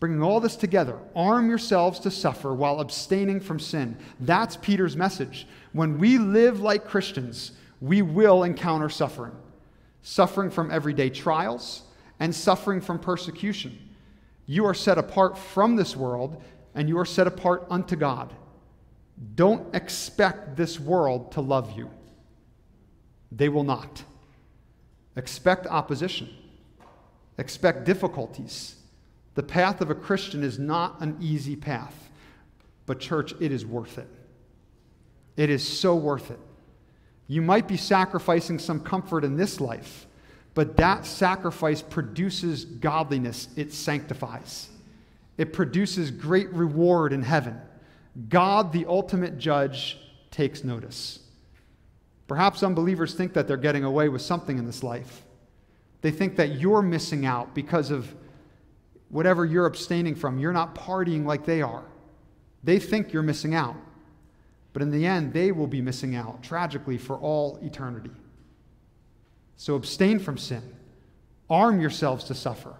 Bringing 0.00 0.22
all 0.22 0.40
this 0.40 0.56
together, 0.56 0.98
arm 1.14 1.50
yourselves 1.50 2.00
to 2.00 2.10
suffer 2.10 2.54
while 2.54 2.80
abstaining 2.80 3.38
from 3.38 3.60
sin. 3.60 3.98
That's 4.18 4.56
Peter's 4.56 4.96
message. 4.96 5.46
When 5.72 5.98
we 5.98 6.16
live 6.16 6.60
like 6.60 6.86
Christians, 6.86 7.52
we 7.80 8.00
will 8.02 8.42
encounter 8.42 8.88
suffering 8.88 9.32
suffering 10.02 10.50
from 10.50 10.70
everyday 10.70 11.10
trials 11.10 11.82
and 12.20 12.34
suffering 12.34 12.80
from 12.80 12.98
persecution. 12.98 13.78
You 14.46 14.64
are 14.64 14.72
set 14.72 14.96
apart 14.96 15.36
from 15.36 15.76
this 15.76 15.94
world 15.94 16.42
and 16.74 16.88
you 16.88 16.98
are 16.98 17.04
set 17.04 17.26
apart 17.26 17.66
unto 17.68 17.96
God. 17.96 18.32
Don't 19.34 19.74
expect 19.74 20.56
this 20.56 20.80
world 20.80 21.32
to 21.32 21.42
love 21.42 21.76
you, 21.76 21.90
they 23.30 23.50
will 23.50 23.64
not. 23.64 24.02
Expect 25.16 25.66
opposition, 25.66 26.30
expect 27.36 27.84
difficulties 27.84 28.76
the 29.34 29.42
path 29.42 29.80
of 29.80 29.90
a 29.90 29.94
Christian 29.94 30.42
is 30.42 30.58
not 30.58 31.00
an 31.00 31.16
easy 31.20 31.56
path, 31.56 32.10
but, 32.86 33.00
church, 33.00 33.34
it 33.40 33.52
is 33.52 33.64
worth 33.64 33.98
it. 33.98 34.08
It 35.36 35.50
is 35.50 35.66
so 35.66 35.94
worth 35.94 36.30
it. 36.30 36.40
You 37.28 37.40
might 37.40 37.68
be 37.68 37.76
sacrificing 37.76 38.58
some 38.58 38.80
comfort 38.80 39.24
in 39.24 39.36
this 39.36 39.60
life, 39.60 40.06
but 40.54 40.76
that 40.76 41.06
sacrifice 41.06 41.80
produces 41.80 42.64
godliness, 42.64 43.48
it 43.56 43.72
sanctifies. 43.72 44.68
It 45.38 45.52
produces 45.52 46.10
great 46.10 46.52
reward 46.52 47.12
in 47.12 47.22
heaven. 47.22 47.58
God, 48.28 48.72
the 48.72 48.84
ultimate 48.86 49.38
judge, 49.38 49.98
takes 50.30 50.64
notice. 50.64 51.20
Perhaps 52.26 52.62
unbelievers 52.62 53.14
think 53.14 53.32
that 53.34 53.48
they're 53.48 53.56
getting 53.56 53.84
away 53.84 54.08
with 54.08 54.22
something 54.22 54.58
in 54.58 54.66
this 54.66 54.82
life. 54.82 55.22
They 56.02 56.10
think 56.10 56.36
that 56.36 56.60
you're 56.60 56.82
missing 56.82 57.26
out 57.26 57.54
because 57.54 57.90
of 57.90 58.14
whatever 59.10 59.44
you're 59.44 59.66
abstaining 59.66 60.14
from. 60.14 60.38
You're 60.38 60.52
not 60.52 60.74
partying 60.74 61.24
like 61.24 61.44
they 61.44 61.62
are. 61.62 61.84
They 62.64 62.78
think 62.78 63.12
you're 63.12 63.22
missing 63.22 63.54
out, 63.54 63.76
but 64.72 64.82
in 64.82 64.90
the 64.90 65.06
end, 65.06 65.32
they 65.32 65.52
will 65.52 65.66
be 65.66 65.80
missing 65.80 66.14
out 66.14 66.42
tragically 66.42 66.98
for 66.98 67.16
all 67.16 67.58
eternity. 67.62 68.10
So 69.56 69.74
abstain 69.74 70.18
from 70.18 70.38
sin, 70.38 70.62
arm 71.48 71.80
yourselves 71.80 72.24
to 72.24 72.34
suffer. 72.34 72.74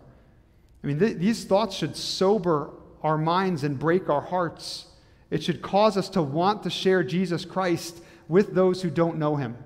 I 0.83 0.87
mean, 0.87 0.99
th- 0.99 1.19
these 1.19 1.45
thoughts 1.45 1.77
should 1.77 1.97
sober 1.97 2.71
our 3.03 3.19
minds 3.19 3.65
and 3.65 3.79
break 3.79 4.09
our 4.09 4.21
hearts. 4.21 4.87
It 5.31 5.43
should 5.43 5.63
cause 5.63 5.97
us 5.97 6.09
to 6.11 6.23
want 6.23 6.63
to 6.63 6.71
share 6.71 7.03
Jesus 7.03 7.45
Christ 7.45 8.03
with 8.29 8.55
those 8.55 8.83
who 8.83 8.91
don't 8.91 9.19
know 9.19 9.37
him. 9.37 9.57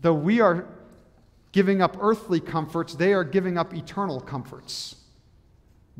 Though 0.00 0.14
we 0.14 0.40
are 0.40 0.66
giving 1.52 1.82
up 1.82 1.96
earthly 2.00 2.40
comforts, 2.40 2.94
they 2.94 3.12
are 3.12 3.24
giving 3.24 3.58
up 3.58 3.74
eternal 3.74 4.20
comforts, 4.20 4.96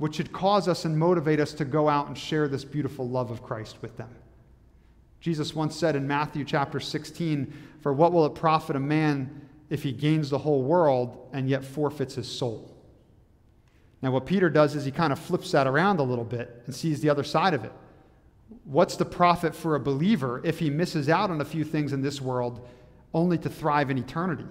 which 0.00 0.14
should 0.14 0.32
cause 0.32 0.66
us 0.66 0.86
and 0.86 0.98
motivate 0.98 1.38
us 1.38 1.52
to 1.52 1.62
go 1.62 1.86
out 1.86 2.06
and 2.06 2.16
share 2.16 2.48
this 2.48 2.64
beautiful 2.64 3.06
love 3.06 3.30
of 3.30 3.42
Christ 3.42 3.76
with 3.82 3.98
them. 3.98 4.08
Jesus 5.20 5.54
once 5.54 5.76
said 5.76 5.94
in 5.94 6.08
Matthew 6.08 6.42
chapter 6.42 6.80
16, 6.80 7.52
For 7.82 7.92
what 7.92 8.10
will 8.10 8.24
it 8.24 8.34
profit 8.34 8.76
a 8.76 8.80
man 8.80 9.46
if 9.68 9.82
he 9.82 9.92
gains 9.92 10.30
the 10.30 10.38
whole 10.38 10.62
world 10.62 11.28
and 11.34 11.50
yet 11.50 11.62
forfeits 11.62 12.14
his 12.14 12.26
soul? 12.26 12.74
Now, 14.00 14.10
what 14.10 14.24
Peter 14.24 14.48
does 14.48 14.74
is 14.74 14.86
he 14.86 14.90
kind 14.90 15.12
of 15.12 15.18
flips 15.18 15.52
that 15.52 15.66
around 15.66 16.00
a 16.00 16.02
little 16.02 16.24
bit 16.24 16.62
and 16.64 16.74
sees 16.74 17.02
the 17.02 17.10
other 17.10 17.22
side 17.22 17.52
of 17.52 17.66
it. 17.66 17.72
What's 18.64 18.96
the 18.96 19.04
profit 19.04 19.54
for 19.54 19.74
a 19.74 19.80
believer 19.80 20.40
if 20.42 20.60
he 20.60 20.70
misses 20.70 21.10
out 21.10 21.30
on 21.30 21.42
a 21.42 21.44
few 21.44 21.62
things 21.62 21.92
in 21.92 22.00
this 22.00 22.22
world 22.22 22.66
only 23.12 23.36
to 23.36 23.50
thrive 23.50 23.90
in 23.90 23.98
eternity? 23.98 24.46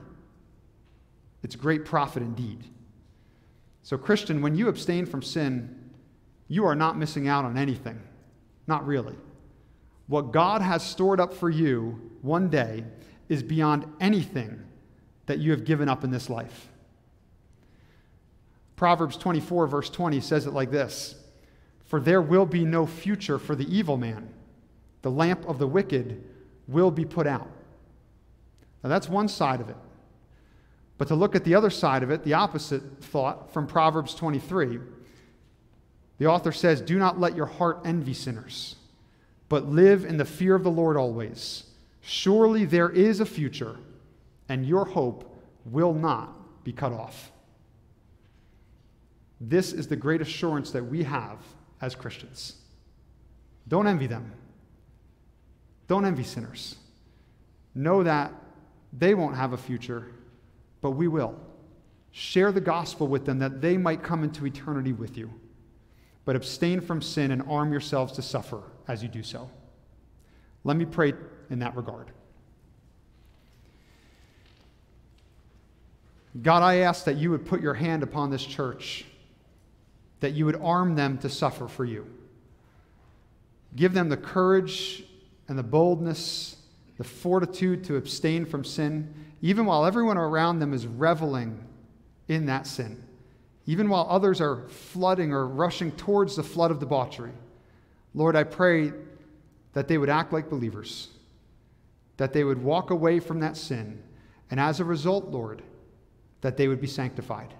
It's 1.41 1.55
great 1.55 1.85
profit 1.85 2.21
indeed. 2.21 2.65
So, 3.89 3.97
Christian, 3.97 4.43
when 4.43 4.53
you 4.53 4.67
abstain 4.67 5.07
from 5.07 5.23
sin, 5.23 5.89
you 6.47 6.63
are 6.63 6.75
not 6.75 6.95
missing 6.95 7.27
out 7.27 7.43
on 7.43 7.57
anything. 7.57 7.99
Not 8.67 8.85
really. 8.85 9.15
What 10.05 10.31
God 10.31 10.61
has 10.61 10.83
stored 10.83 11.19
up 11.19 11.33
for 11.33 11.49
you 11.49 12.11
one 12.21 12.49
day 12.49 12.83
is 13.29 13.41
beyond 13.41 13.91
anything 13.99 14.61
that 15.25 15.39
you 15.39 15.49
have 15.49 15.65
given 15.65 15.89
up 15.89 16.03
in 16.03 16.11
this 16.11 16.29
life. 16.29 16.67
Proverbs 18.75 19.17
24, 19.17 19.65
verse 19.65 19.89
20 19.89 20.19
says 20.19 20.45
it 20.45 20.53
like 20.53 20.69
this 20.69 21.15
For 21.85 21.99
there 21.99 22.21
will 22.21 22.45
be 22.45 22.65
no 22.65 22.85
future 22.85 23.39
for 23.39 23.55
the 23.55 23.75
evil 23.75 23.97
man, 23.97 24.31
the 25.01 25.09
lamp 25.09 25.49
of 25.49 25.57
the 25.57 25.65
wicked 25.67 26.23
will 26.67 26.91
be 26.91 27.05
put 27.05 27.25
out. 27.25 27.49
Now, 28.83 28.89
that's 28.89 29.09
one 29.09 29.27
side 29.27 29.61
of 29.61 29.69
it. 29.69 29.77
But 30.99 31.07
to 31.07 31.15
look 31.15 31.33
at 31.33 31.45
the 31.45 31.55
other 31.55 31.69
side 31.69 32.03
of 32.03 32.11
it, 32.11 32.23
the 32.25 32.33
opposite 32.33 32.83
thought 33.01 33.53
from 33.53 33.65
Proverbs 33.65 34.13
23, 34.13 34.79
the 36.17 36.25
author 36.25 36.51
says, 36.51 36.81
Do 36.81 36.99
not 36.99 37.17
let 37.17 37.37
your 37.37 37.45
heart 37.45 37.79
envy 37.85 38.13
sinners, 38.13 38.75
but 39.47 39.65
live 39.65 40.03
in 40.03 40.17
the 40.17 40.25
fear 40.25 40.55
of 40.55 40.63
the 40.63 40.69
Lord 40.69 40.97
always. 40.97 41.63
Surely 42.01 42.65
there 42.65 42.89
is 42.89 43.21
a 43.21 43.25
future, 43.25 43.77
and 44.49 44.65
your 44.65 44.83
hope 44.83 45.41
will 45.63 45.93
not 45.93 46.63
be 46.65 46.73
cut 46.73 46.91
off. 46.91 47.31
This 49.39 49.71
is 49.71 49.87
the 49.87 49.95
great 49.95 50.19
assurance 50.19 50.71
that 50.71 50.83
we 50.83 51.03
have 51.03 51.37
as 51.79 51.95
Christians. 51.95 52.57
Don't 53.69 53.87
envy 53.87 54.07
them. 54.07 54.33
Don't 55.87 56.03
envy 56.03 56.23
sinners. 56.23 56.75
Know 57.73 58.03
that 58.03 58.33
they 58.91 59.13
won't 59.13 59.37
have 59.37 59.53
a 59.53 59.57
future, 59.57 60.11
but 60.81 60.91
we 60.91 61.07
will. 61.07 61.35
Share 62.11 62.51
the 62.51 62.61
gospel 62.61 63.07
with 63.07 63.25
them 63.25 63.39
that 63.39 63.61
they 63.61 63.77
might 63.77 64.03
come 64.03 64.23
into 64.23 64.45
eternity 64.45 64.93
with 64.93 65.17
you. 65.17 65.31
But 66.25 66.35
abstain 66.35 66.81
from 66.81 67.01
sin 67.01 67.31
and 67.31 67.41
arm 67.43 67.71
yourselves 67.71 68.13
to 68.13 68.21
suffer 68.21 68.61
as 68.87 69.01
you 69.01 69.09
do 69.09 69.23
so. 69.23 69.49
Let 70.63 70.77
me 70.77 70.85
pray 70.85 71.13
in 71.49 71.59
that 71.59 71.75
regard. 71.75 72.11
God, 76.41 76.61
I 76.61 76.77
ask 76.77 77.05
that 77.05 77.17
you 77.17 77.31
would 77.31 77.45
put 77.45 77.61
your 77.61 77.73
hand 77.73 78.03
upon 78.03 78.29
this 78.29 78.45
church 78.45 79.05
that 80.19 80.33
you 80.33 80.45
would 80.45 80.57
arm 80.57 80.95
them 80.95 81.17
to 81.19 81.29
suffer 81.29 81.67
for 81.67 81.85
you. 81.85 82.05
Give 83.75 83.93
them 83.93 84.09
the 84.09 84.17
courage 84.17 85.03
and 85.47 85.57
the 85.57 85.63
boldness, 85.63 86.55
the 86.99 87.03
fortitude 87.05 87.81
to 87.85 87.95
abstain 87.95 88.45
from 88.45 88.63
sin, 88.63 89.11
even 89.41 89.65
while 89.65 89.85
everyone 89.85 90.17
around 90.17 90.59
them 90.59 90.73
is 90.73 90.85
reveling 90.85 91.63
in 92.27 92.45
that 92.45 92.67
sin, 92.67 93.01
even 93.65 93.87
while 93.87 94.05
others 94.09 94.41
are 94.41 94.67
flooding 94.67 95.31
or 95.31 95.47
rushing 95.47 95.93
towards 95.93 96.35
the 96.35 96.43
flood 96.43 96.71
of 96.71 96.79
debauchery. 96.79 97.31
Lord, 98.13 98.35
I 98.35 98.43
pray 98.43 98.91
that 99.71 99.87
they 99.87 99.97
would 99.97 100.09
act 100.09 100.33
like 100.33 100.49
believers, 100.49 101.07
that 102.17 102.33
they 102.33 102.43
would 102.43 102.61
walk 102.61 102.89
away 102.89 103.21
from 103.21 103.39
that 103.39 103.55
sin, 103.55 104.03
and 104.51 104.59
as 104.59 104.81
a 104.81 104.85
result, 104.85 105.29
Lord, 105.29 105.61
that 106.41 106.57
they 106.57 106.67
would 106.67 106.81
be 106.81 106.87
sanctified. 106.87 107.53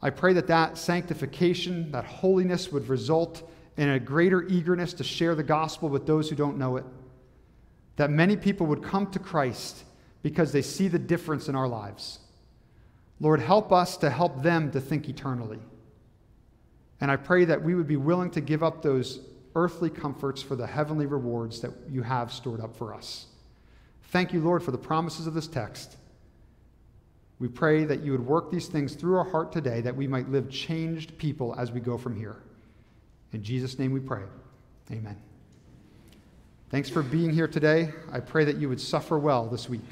I 0.00 0.08
pray 0.08 0.32
that 0.32 0.46
that 0.46 0.78
sanctification, 0.78 1.92
that 1.92 2.06
holiness 2.06 2.72
would 2.72 2.88
result 2.88 3.46
in 3.76 3.90
a 3.90 4.00
greater 4.00 4.42
eagerness 4.44 4.94
to 4.94 5.04
share 5.04 5.34
the 5.34 5.42
gospel 5.42 5.90
with 5.90 6.06
those 6.06 6.30
who 6.30 6.34
don't 6.34 6.56
know 6.56 6.78
it. 6.78 6.84
That 8.02 8.10
many 8.10 8.36
people 8.36 8.66
would 8.66 8.82
come 8.82 9.12
to 9.12 9.20
Christ 9.20 9.84
because 10.24 10.50
they 10.50 10.60
see 10.60 10.88
the 10.88 10.98
difference 10.98 11.48
in 11.48 11.54
our 11.54 11.68
lives. 11.68 12.18
Lord, 13.20 13.38
help 13.38 13.70
us 13.70 13.96
to 13.98 14.10
help 14.10 14.42
them 14.42 14.72
to 14.72 14.80
think 14.80 15.08
eternally. 15.08 15.60
And 17.00 17.12
I 17.12 17.14
pray 17.14 17.44
that 17.44 17.62
we 17.62 17.76
would 17.76 17.86
be 17.86 17.96
willing 17.96 18.32
to 18.32 18.40
give 18.40 18.64
up 18.64 18.82
those 18.82 19.20
earthly 19.54 19.88
comforts 19.88 20.42
for 20.42 20.56
the 20.56 20.66
heavenly 20.66 21.06
rewards 21.06 21.60
that 21.60 21.70
you 21.88 22.02
have 22.02 22.32
stored 22.32 22.60
up 22.60 22.74
for 22.74 22.92
us. 22.92 23.26
Thank 24.08 24.32
you, 24.32 24.40
Lord, 24.40 24.64
for 24.64 24.72
the 24.72 24.78
promises 24.78 25.28
of 25.28 25.34
this 25.34 25.46
text. 25.46 25.96
We 27.38 27.46
pray 27.46 27.84
that 27.84 28.02
you 28.02 28.10
would 28.10 28.26
work 28.26 28.50
these 28.50 28.66
things 28.66 28.96
through 28.96 29.16
our 29.16 29.30
heart 29.30 29.52
today 29.52 29.80
that 29.82 29.94
we 29.94 30.08
might 30.08 30.28
live 30.28 30.50
changed 30.50 31.18
people 31.18 31.54
as 31.56 31.70
we 31.70 31.78
go 31.78 31.96
from 31.96 32.16
here. 32.16 32.42
In 33.30 33.44
Jesus' 33.44 33.78
name 33.78 33.92
we 33.92 34.00
pray. 34.00 34.24
Amen. 34.90 35.16
Thanks 36.72 36.88
for 36.88 37.02
being 37.02 37.28
here 37.28 37.46
today. 37.46 37.90
I 38.12 38.20
pray 38.20 38.46
that 38.46 38.56
you 38.56 38.66
would 38.70 38.80
suffer 38.80 39.18
well 39.18 39.46
this 39.46 39.68
week. 39.68 39.84